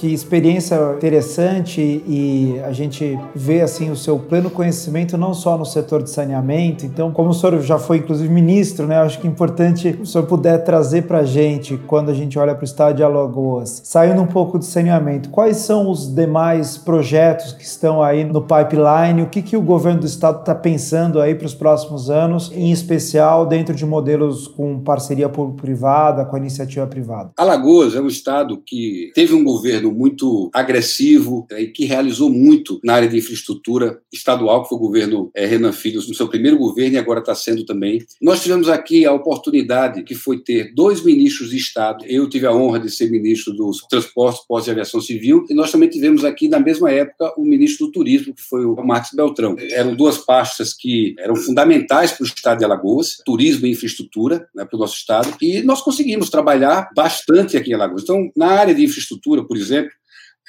Que 0.00 0.14
experiência 0.14 0.76
interessante 0.96 1.78
e 1.78 2.58
a 2.64 2.72
gente 2.72 3.18
vê 3.34 3.60
assim 3.60 3.90
o 3.90 3.96
seu 3.96 4.18
pleno 4.18 4.48
conhecimento 4.48 5.18
não 5.18 5.34
só 5.34 5.58
no 5.58 5.66
setor 5.66 6.02
de 6.02 6.08
saneamento. 6.08 6.86
Então, 6.86 7.12
como 7.12 7.28
o 7.28 7.34
senhor 7.34 7.60
já 7.60 7.78
foi 7.78 7.98
inclusive 7.98 8.32
ministro, 8.32 8.86
né? 8.86 8.96
Acho 8.96 9.20
que 9.20 9.26
é 9.26 9.30
importante 9.30 9.98
o 10.00 10.06
senhor 10.06 10.26
puder 10.26 10.64
trazer 10.64 11.02
para 11.02 11.18
a 11.18 11.24
gente 11.24 11.76
quando 11.86 12.08
a 12.08 12.14
gente 12.14 12.38
olha 12.38 12.54
para 12.54 12.62
o 12.62 12.64
estado 12.64 12.96
de 12.96 13.02
Alagoas, 13.02 13.82
saindo 13.84 14.22
um 14.22 14.26
pouco 14.26 14.58
de 14.58 14.64
saneamento, 14.64 15.28
quais 15.28 15.58
são 15.58 15.90
os 15.90 16.14
demais 16.14 16.78
projetos 16.78 17.52
que 17.52 17.64
estão 17.64 18.02
aí 18.02 18.24
no 18.24 18.40
pipeline? 18.40 19.20
O 19.20 19.26
que 19.26 19.42
que 19.42 19.54
o 19.54 19.60
governo 19.60 20.00
do 20.00 20.06
estado 20.06 20.40
está 20.40 20.54
pensando 20.54 21.20
aí 21.20 21.34
para 21.34 21.44
os 21.44 21.54
próximos 21.54 22.08
anos, 22.08 22.50
em 22.54 22.72
especial 22.72 23.44
dentro 23.44 23.74
de 23.74 23.84
modelos 23.84 24.48
com 24.48 24.80
parceria 24.80 25.28
público-privada, 25.28 26.24
com 26.24 26.36
a 26.36 26.38
iniciativa 26.38 26.86
privada? 26.86 27.32
Alagoas 27.36 27.94
é 27.94 28.00
um 28.00 28.06
estado 28.06 28.62
que 28.64 29.10
teve 29.14 29.34
um 29.34 29.44
governo 29.44 29.89
muito 29.90 30.50
agressivo 30.54 31.46
e 31.58 31.66
que 31.66 31.84
realizou 31.84 32.30
muito 32.30 32.80
na 32.84 32.94
área 32.94 33.08
de 33.08 33.18
infraestrutura 33.18 34.00
estadual, 34.12 34.62
que 34.62 34.68
foi 34.68 34.78
o 34.78 34.80
governo 34.80 35.30
é, 35.34 35.46
Renan 35.46 35.72
Filhos 35.72 36.08
no 36.08 36.14
seu 36.14 36.28
primeiro 36.28 36.58
governo 36.58 36.94
e 36.94 36.98
agora 36.98 37.20
está 37.20 37.34
sendo 37.34 37.64
também. 37.64 38.04
Nós 38.20 38.42
tivemos 38.42 38.68
aqui 38.68 39.04
a 39.04 39.12
oportunidade 39.12 40.02
que 40.02 40.14
foi 40.14 40.42
ter 40.42 40.72
dois 40.74 41.02
ministros 41.04 41.50
de 41.50 41.56
Estado. 41.56 42.04
Eu 42.06 42.28
tive 42.28 42.46
a 42.46 42.54
honra 42.54 42.80
de 42.80 42.90
ser 42.90 43.10
ministro 43.10 43.52
dos 43.52 43.78
Transportes, 43.88 44.44
Pós 44.46 44.66
e 44.66 44.70
Aviação 44.70 45.00
Civil 45.00 45.44
e 45.48 45.54
nós 45.54 45.70
também 45.70 45.88
tivemos 45.88 46.24
aqui 46.24 46.48
na 46.48 46.58
mesma 46.58 46.90
época 46.90 47.32
o 47.36 47.44
ministro 47.44 47.86
do 47.86 47.92
Turismo, 47.92 48.34
que 48.34 48.42
foi 48.42 48.64
o 48.64 48.74
Marcos 48.76 49.10
Beltrão. 49.14 49.56
Eram 49.58 49.94
duas 49.94 50.18
pastas 50.18 50.74
que 50.74 51.14
eram 51.18 51.36
fundamentais 51.36 52.12
para 52.12 52.24
o 52.24 52.26
estado 52.26 52.58
de 52.58 52.64
Alagoas, 52.64 53.18
turismo 53.24 53.66
e 53.66 53.70
infraestrutura 53.70 54.48
né, 54.54 54.64
para 54.64 54.76
o 54.76 54.80
nosso 54.80 54.96
estado, 54.96 55.36
e 55.40 55.62
nós 55.62 55.80
conseguimos 55.80 56.30
trabalhar 56.30 56.88
bastante 56.94 57.56
aqui 57.56 57.70
em 57.70 57.74
Alagoas. 57.74 58.02
Então, 58.02 58.30
na 58.36 58.48
área 58.48 58.74
de 58.74 58.84
infraestrutura, 58.84 59.44
por 59.44 59.56
exemplo, 59.56 59.79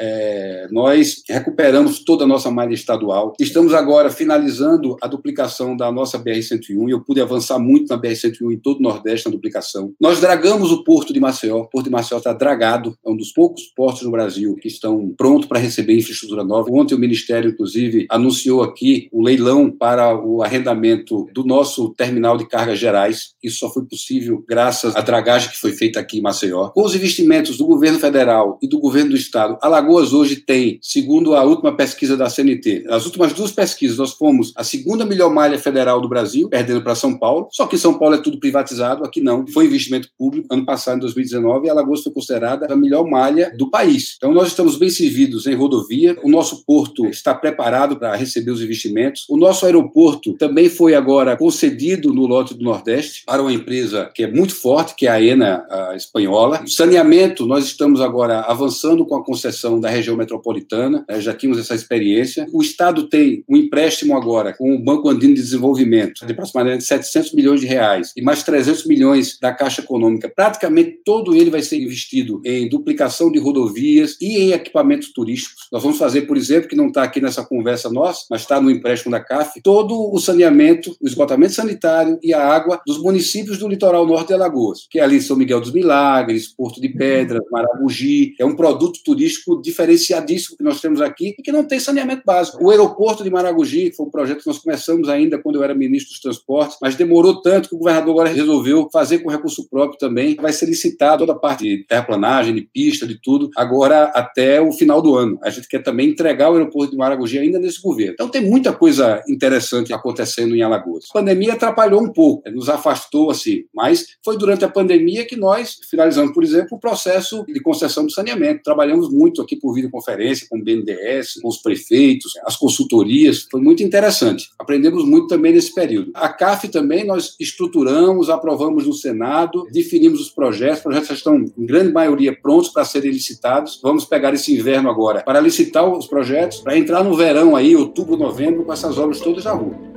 é, 0.01 0.67
nós 0.71 1.21
recuperamos 1.29 2.03
toda 2.03 2.23
a 2.23 2.27
nossa 2.27 2.49
malha 2.49 2.73
estadual. 2.73 3.33
Estamos 3.39 3.73
agora 3.73 4.09
finalizando 4.09 4.97
a 4.99 5.07
duplicação 5.07 5.77
da 5.77 5.91
nossa 5.91 6.17
BR-101 6.17 6.87
e 6.87 6.91
eu 6.91 7.01
pude 7.01 7.21
avançar 7.21 7.59
muito 7.59 7.87
na 7.89 8.01
BR-101 8.01 8.51
em 8.51 8.57
todo 8.57 8.79
o 8.79 8.81
Nordeste 8.81 9.27
na 9.27 9.31
duplicação. 9.31 9.93
Nós 10.01 10.19
dragamos 10.19 10.71
o 10.71 10.83
Porto 10.83 11.13
de 11.13 11.19
Maceió. 11.19 11.59
O 11.59 11.69
Porto 11.69 11.85
de 11.85 11.91
Maceió 11.91 12.17
está 12.17 12.33
dragado, 12.33 12.97
é 13.05 13.09
um 13.09 13.15
dos 13.15 13.31
poucos 13.31 13.63
portos 13.75 14.01
no 14.01 14.11
Brasil 14.11 14.55
que 14.55 14.67
estão 14.67 15.13
prontos 15.15 15.47
para 15.47 15.59
receber 15.59 15.95
infraestrutura 15.95 16.43
nova. 16.43 16.69
Ontem 16.71 16.95
o 16.95 16.99
Ministério, 16.99 17.51
inclusive, 17.51 18.07
anunciou 18.09 18.63
aqui 18.63 19.07
o 19.11 19.21
leilão 19.21 19.69
para 19.69 20.17
o 20.17 20.41
arrendamento 20.41 21.27
do 21.31 21.43
nosso 21.43 21.93
terminal 21.93 22.37
de 22.37 22.47
cargas 22.47 22.79
gerais. 22.79 23.33
Isso 23.43 23.59
só 23.59 23.69
foi 23.69 23.85
possível 23.85 24.43
graças 24.47 24.95
à 24.95 25.01
dragagem 25.01 25.51
que 25.51 25.57
foi 25.57 25.73
feita 25.73 25.99
aqui 25.99 26.17
em 26.17 26.21
Maceió. 26.21 26.69
Com 26.69 26.83
os 26.83 26.95
investimentos 26.95 27.57
do 27.57 27.65
governo 27.65 27.99
federal 27.99 28.57
e 28.63 28.67
do 28.67 28.79
governo 28.79 29.11
do 29.11 29.15
estado, 29.15 29.57
Alagoas 29.61 29.90
Alagoas 29.91 30.13
hoje 30.13 30.37
tem, 30.37 30.79
segundo 30.81 31.35
a 31.35 31.43
última 31.43 31.75
pesquisa 31.75 32.15
da 32.15 32.29
CNT, 32.29 32.85
as 32.87 33.05
últimas 33.05 33.33
duas 33.33 33.51
pesquisas, 33.51 33.97
nós 33.97 34.13
fomos 34.13 34.53
a 34.55 34.63
segunda 34.63 35.05
melhor 35.05 35.29
malha 35.33 35.59
federal 35.59 35.99
do 35.99 36.07
Brasil, 36.07 36.47
perdendo 36.47 36.81
para 36.81 36.95
São 36.95 37.17
Paulo, 37.17 37.49
só 37.51 37.67
que 37.67 37.77
São 37.77 37.99
Paulo 37.99 38.15
é 38.15 38.17
tudo 38.17 38.39
privatizado, 38.39 39.03
aqui 39.03 39.19
não. 39.19 39.45
Foi 39.47 39.65
investimento 39.65 40.07
público. 40.17 40.47
Ano 40.49 40.65
passado, 40.65 40.95
em 40.95 41.01
2019, 41.01 41.69
Alagoas 41.69 42.03
foi 42.03 42.13
considerada 42.13 42.71
a 42.71 42.75
melhor 42.75 43.05
malha 43.05 43.53
do 43.57 43.69
país. 43.69 44.15
Então, 44.15 44.31
nós 44.31 44.47
estamos 44.47 44.77
bem 44.77 44.89
servidos 44.89 45.45
em 45.45 45.55
rodovia, 45.55 46.17
o 46.23 46.29
nosso 46.29 46.63
porto 46.63 47.05
está 47.07 47.35
preparado 47.35 47.97
para 47.97 48.15
receber 48.15 48.51
os 48.51 48.61
investimentos. 48.61 49.25
O 49.29 49.35
nosso 49.35 49.65
aeroporto 49.65 50.33
também 50.33 50.69
foi 50.69 50.95
agora 50.95 51.35
concedido 51.35 52.13
no 52.13 52.25
lote 52.25 52.53
do 52.53 52.63
Nordeste 52.63 53.23
para 53.25 53.41
uma 53.41 53.51
empresa 53.51 54.09
que 54.15 54.23
é 54.23 54.31
muito 54.31 54.55
forte, 54.55 54.95
que 54.95 55.05
é 55.05 55.09
a 55.09 55.21
ENA 55.21 55.65
a 55.69 55.95
espanhola. 55.97 56.63
O 56.63 56.69
saneamento, 56.69 57.45
nós 57.45 57.65
estamos 57.65 57.99
agora 57.99 58.39
avançando 58.41 59.05
com 59.05 59.15
a 59.15 59.23
concessão 59.23 59.70
da 59.79 59.89
região 59.89 60.15
metropolitana, 60.15 61.05
né, 61.09 61.21
já 61.21 61.33
tínhamos 61.33 61.59
essa 61.59 61.75
experiência. 61.75 62.47
O 62.51 62.61
Estado 62.61 63.07
tem 63.07 63.43
um 63.47 63.55
empréstimo 63.55 64.15
agora 64.15 64.53
com 64.57 64.73
o 64.73 64.83
Banco 64.83 65.09
Andino 65.09 65.33
de 65.33 65.41
Desenvolvimento 65.41 66.25
de 66.25 66.31
aproximadamente 66.31 66.83
700 66.83 67.33
milhões 67.33 67.61
de 67.61 67.67
reais 67.67 68.11
e 68.15 68.21
mais 68.21 68.43
300 68.43 68.85
milhões 68.85 69.37
da 69.39 69.53
Caixa 69.53 69.81
Econômica. 69.81 70.31
Praticamente 70.33 70.99
todo 71.05 71.35
ele 71.35 71.49
vai 71.49 71.61
ser 71.61 71.77
investido 71.81 72.41
em 72.45 72.67
duplicação 72.67 73.31
de 73.31 73.39
rodovias 73.39 74.17
e 74.21 74.37
em 74.37 74.51
equipamentos 74.51 75.11
turísticos. 75.11 75.67
Nós 75.71 75.83
vamos 75.83 75.97
fazer, 75.97 76.21
por 76.23 76.37
exemplo, 76.37 76.67
que 76.67 76.75
não 76.75 76.87
está 76.87 77.03
aqui 77.03 77.21
nessa 77.21 77.43
conversa 77.43 77.89
nossa, 77.89 78.25
mas 78.29 78.41
está 78.41 78.59
no 78.59 78.69
empréstimo 78.69 79.11
da 79.11 79.19
CAF, 79.19 79.61
todo 79.61 80.13
o 80.13 80.19
saneamento, 80.19 80.95
o 81.01 81.07
esgotamento 81.07 81.53
sanitário 81.53 82.19
e 82.23 82.33
a 82.33 82.43
água 82.43 82.81
dos 82.85 82.97
municípios 83.01 83.57
do 83.57 83.67
litoral 83.67 84.05
norte 84.05 84.27
de 84.27 84.33
Alagoas, 84.33 84.87
que 84.89 84.99
é 84.99 85.03
ali 85.03 85.21
São 85.21 85.37
Miguel 85.37 85.59
dos 85.59 85.71
Milagres, 85.71 86.47
Porto 86.47 86.81
de 86.81 86.89
Pedras, 86.89 87.41
Marabugi. 87.51 88.33
É 88.39 88.45
um 88.45 88.55
produto 88.55 88.99
turístico 89.03 89.60
diferenciadíssimo 89.61 90.57
que 90.57 90.63
nós 90.63 90.81
temos 90.81 91.01
aqui 91.01 91.35
e 91.37 91.41
que 91.41 91.51
não 91.51 91.63
tem 91.63 91.79
saneamento 91.79 92.23
básico. 92.25 92.63
O 92.63 92.69
aeroporto 92.69 93.23
de 93.23 93.29
Maragogi, 93.29 93.89
que 93.89 93.95
foi 93.95 94.05
um 94.05 94.11
projeto 94.11 94.39
que 94.39 94.47
nós 94.47 94.59
começamos 94.59 95.07
ainda 95.07 95.37
quando 95.37 95.55
eu 95.55 95.63
era 95.63 95.73
ministro 95.73 96.11
dos 96.11 96.19
Transportes, 96.19 96.77
mas 96.81 96.95
demorou 96.95 97.41
tanto 97.41 97.69
que 97.69 97.75
o 97.75 97.77
governador 97.77 98.11
agora 98.11 98.29
resolveu 98.29 98.89
fazer 98.91 99.19
com 99.19 99.29
recurso 99.29 99.67
próprio 99.69 99.97
também. 99.97 100.35
Vai 100.35 100.53
ser 100.53 100.65
licitado 100.65 101.21
toda 101.21 101.33
a 101.33 101.39
parte 101.39 101.63
de 101.63 101.83
terraplanagem, 101.85 102.55
de 102.55 102.61
pista, 102.61 103.05
de 103.05 103.19
tudo, 103.21 103.49
agora 103.55 104.05
até 104.15 104.59
o 104.59 104.71
final 104.71 105.01
do 105.01 105.15
ano. 105.15 105.37
A 105.43 105.49
gente 105.49 105.67
quer 105.67 105.83
também 105.83 106.09
entregar 106.09 106.49
o 106.49 106.53
aeroporto 106.53 106.91
de 106.91 106.97
Maragogi 106.97 107.37
ainda 107.37 107.59
nesse 107.59 107.81
governo. 107.81 108.13
Então 108.13 108.29
tem 108.29 108.41
muita 108.41 108.73
coisa 108.73 109.21
interessante 109.27 109.93
acontecendo 109.93 110.55
em 110.55 110.61
Alagoas. 110.61 111.05
A 111.09 111.13
pandemia 111.13 111.53
atrapalhou 111.53 112.01
um 112.01 112.11
pouco, 112.11 112.49
nos 112.49 112.69
afastou 112.69 113.29
assim, 113.29 113.65
mas 113.73 114.17
foi 114.23 114.37
durante 114.37 114.65
a 114.65 114.69
pandemia 114.69 115.25
que 115.25 115.35
nós 115.35 115.79
finalizamos, 115.89 116.33
por 116.33 116.43
exemplo, 116.43 116.77
o 116.77 116.79
processo 116.79 117.45
de 117.45 117.59
concessão 117.61 118.05
do 118.05 118.11
saneamento. 118.11 118.63
Trabalhamos 118.63 119.11
muito 119.11 119.41
aqui 119.41 119.50
por 119.55 119.73
videoconferência 119.73 120.47
com 120.49 120.57
o 120.57 120.63
BNDES, 120.63 121.39
com 121.41 121.47
os 121.47 121.57
prefeitos, 121.57 122.33
as 122.45 122.55
consultorias. 122.55 123.47
Foi 123.49 123.61
muito 123.61 123.83
interessante. 123.83 124.49
Aprendemos 124.59 125.05
muito 125.05 125.27
também 125.27 125.53
nesse 125.53 125.73
período. 125.73 126.11
A 126.13 126.29
CAF 126.29 126.67
também 126.69 127.05
nós 127.05 127.35
estruturamos, 127.39 128.29
aprovamos 128.29 128.85
no 128.85 128.93
Senado, 128.93 129.65
definimos 129.71 130.21
os 130.21 130.29
projetos. 130.29 130.77
Os 130.77 130.83
projetos 130.83 131.07
já 131.09 131.15
estão, 131.15 131.35
em 131.35 131.65
grande 131.65 131.91
maioria, 131.91 132.35
prontos 132.35 132.69
para 132.69 132.85
serem 132.85 133.11
licitados. 133.11 133.79
Vamos 133.81 134.05
pegar 134.05 134.33
esse 134.33 134.53
inverno 134.53 134.89
agora 134.89 135.23
para 135.23 135.39
licitar 135.39 135.87
os 135.89 136.07
projetos, 136.07 136.59
para 136.59 136.77
entrar 136.77 137.03
no 137.03 137.15
verão 137.15 137.55
aí, 137.55 137.75
outubro, 137.75 138.17
novembro, 138.17 138.63
com 138.63 138.73
essas 138.73 138.97
obras 138.97 139.19
todas 139.19 139.45
na 139.45 139.51
rua. 139.51 139.91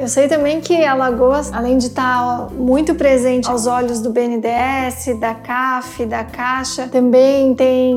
Eu 0.00 0.08
sei 0.08 0.28
também 0.28 0.62
que 0.62 0.82
Alagoas, 0.82 1.52
além 1.52 1.76
de 1.76 1.88
estar 1.88 2.48
muito 2.52 2.94
presente 2.94 3.50
aos 3.50 3.66
olhos 3.66 4.00
do 4.00 4.08
BNDES, 4.08 5.18
da 5.20 5.34
CAF, 5.34 6.06
da 6.06 6.24
Caixa, 6.24 6.88
também 6.90 7.54
tem 7.54 7.92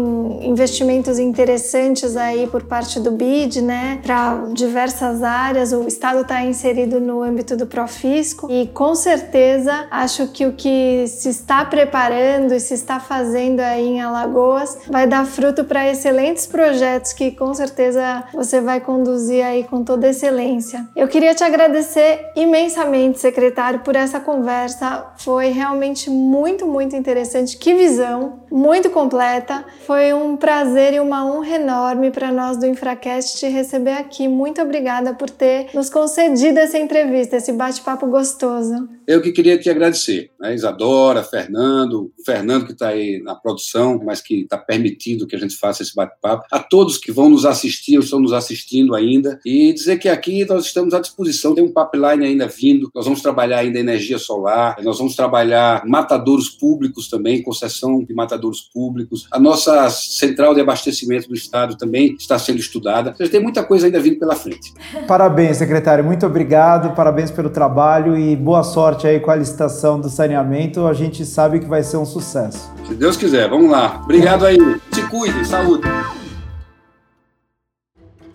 investimentos 0.45 1.17
interessantes 1.17 2.17
aí 2.17 2.45
por 2.47 2.63
parte 2.63 2.99
do 2.99 3.09
BID, 3.11 3.61
né, 3.61 4.01
para 4.03 4.47
diversas 4.51 5.23
áreas. 5.23 5.71
O 5.71 5.87
estado 5.87 6.23
está 6.23 6.43
inserido 6.43 6.99
no 6.99 7.23
âmbito 7.23 7.55
do 7.55 7.65
Profisco 7.65 8.51
e 8.51 8.67
com 8.67 8.93
certeza 8.95 9.87
acho 9.89 10.27
que 10.27 10.45
o 10.45 10.51
que 10.51 11.05
se 11.07 11.29
está 11.29 11.63
preparando 11.63 12.53
e 12.53 12.59
se 12.59 12.73
está 12.73 12.99
fazendo 12.99 13.61
aí 13.61 13.87
em 13.87 14.01
Alagoas 14.01 14.77
vai 14.89 15.07
dar 15.07 15.25
fruto 15.25 15.63
para 15.63 15.89
excelentes 15.89 16.47
projetos 16.47 17.13
que 17.13 17.31
com 17.31 17.53
certeza 17.53 18.25
você 18.33 18.59
vai 18.59 18.81
conduzir 18.81 19.41
aí 19.41 19.63
com 19.63 19.85
toda 19.85 20.09
excelência. 20.09 20.85
Eu 20.93 21.07
queria 21.07 21.33
te 21.33 21.45
agradecer 21.45 21.92
agradecer 21.93 22.32
imensamente, 22.36 23.19
secretário, 23.19 23.79
por 23.82 23.95
essa 23.95 24.19
conversa. 24.19 25.13
Foi 25.17 25.49
realmente 25.49 26.10
muito, 26.10 26.65
muito 26.65 26.95
interessante. 26.95 27.58
Que 27.58 27.73
visão, 27.73 28.43
muito 28.51 28.89
completa. 28.89 29.63
Foi 29.86 30.13
um 30.13 30.36
prazer 30.36 30.93
e 30.93 30.99
uma 30.99 31.25
honra 31.25 31.56
enorme 31.56 32.12
para 32.12 32.32
nós 32.32 32.58
do 32.58 32.65
Infracast 32.65 33.38
te 33.38 33.47
receber 33.47 33.93
aqui. 33.93 34.27
Muito 34.27 34.62
obrigada 34.62 35.13
por 35.13 35.29
ter 35.29 35.67
nos 35.73 35.89
concedido 35.89 36.60
essa 36.60 36.77
entrevista, 36.77 37.38
esse 37.38 37.51
bate-papo 37.51 38.08
gostoso. 38.08 38.89
Eu 39.07 39.21
que 39.21 39.31
queria 39.31 39.57
te 39.57 39.69
agradecer, 39.69 40.31
né? 40.39 40.53
Isadora, 40.53 41.23
Fernando, 41.23 42.11
Fernando 42.25 42.65
que 42.65 42.71
está 42.71 42.89
aí 42.89 43.21
na 43.21 43.35
produção, 43.35 43.99
mas 44.03 44.21
que 44.21 44.41
está 44.41 44.57
permitindo 44.57 45.27
que 45.27 45.35
a 45.35 45.39
gente 45.39 45.55
faça 45.55 45.83
esse 45.83 45.93
bate-papo, 45.93 46.45
a 46.49 46.59
todos 46.59 46.97
que 46.97 47.11
vão 47.11 47.29
nos 47.29 47.45
assistir, 47.45 47.97
ou 47.97 48.03
estão 48.03 48.19
nos 48.19 48.31
assistindo 48.31 48.95
ainda, 48.95 49.39
e 49.45 49.73
dizer 49.73 49.97
que 49.97 50.07
aqui 50.07 50.45
nós 50.45 50.65
estamos 50.65 50.93
à 50.93 50.99
disposição, 50.99 51.53
tem 51.53 51.63
um 51.63 51.73
pipeline 51.73 52.25
ainda 52.25 52.47
vindo, 52.47 52.89
nós 52.95 53.05
vamos 53.05 53.21
trabalhar 53.21 53.59
ainda 53.59 53.79
energia 53.79 54.17
solar, 54.17 54.77
nós 54.81 54.97
vamos 54.97 55.15
trabalhar 55.15 55.85
matadouros 55.85 56.49
públicos 56.49 57.09
também, 57.09 57.41
concessão 57.41 58.03
de 58.03 58.13
matadouros 58.13 58.61
públicos, 58.61 59.27
a 59.31 59.39
nossa 59.39 59.89
central 59.89 60.53
de 60.53 60.61
abastecimento 60.61 61.27
do 61.27 61.35
Estado 61.35 61.77
também 61.77 62.15
está 62.17 62.39
sendo 62.39 62.59
estudada, 62.59 63.11
então, 63.15 63.27
tem 63.27 63.41
muita 63.41 63.63
coisa 63.63 63.87
ainda 63.87 63.99
vindo 63.99 64.17
pela 64.17 64.35
frente. 64.35 64.73
Parabéns, 65.07 65.57
secretário, 65.57 66.03
muito 66.03 66.25
obrigado, 66.25 66.95
parabéns 66.95 67.31
pelo 67.31 67.49
trabalho 67.49 68.17
e 68.17 68.35
boa 68.35 68.63
sorte 68.63 68.92
aí 69.08 69.19
com 69.19 69.32
a 69.32 69.36
licitação 69.36 69.99
do 69.99 70.10
saneamento, 70.10 70.86
a 70.86 70.93
gente 70.93 71.25
sabe 71.25 71.60
que 71.60 71.65
vai 71.65 71.84
ser 71.84 71.97
um 71.97 72.06
sucesso. 72.06 72.71
Se 72.88 72.93
Deus 72.93 73.17
quiser, 73.17 73.49
vamos 73.49 73.69
lá. 73.69 74.01
Obrigado 74.03 74.45
aí. 74.45 74.58
Se 74.91 75.01
cuide, 75.10 75.45
saúde. 75.45 75.88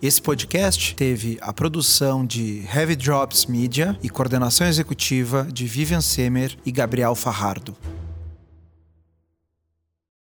Esse 0.01 0.21
podcast 0.21 0.95
teve 0.95 1.37
a 1.41 1.51
produção 1.51 2.25
de 2.25 2.63
Heavy 2.73 2.95
Drops 2.95 3.45
Media 3.45 3.97
e 4.01 4.09
coordenação 4.09 4.65
executiva 4.67 5.47
de 5.51 5.65
Vivian 5.65 6.01
Semer 6.01 6.55
e 6.65 6.71
Gabriel 6.71 7.15
Farrardo. 7.15 7.75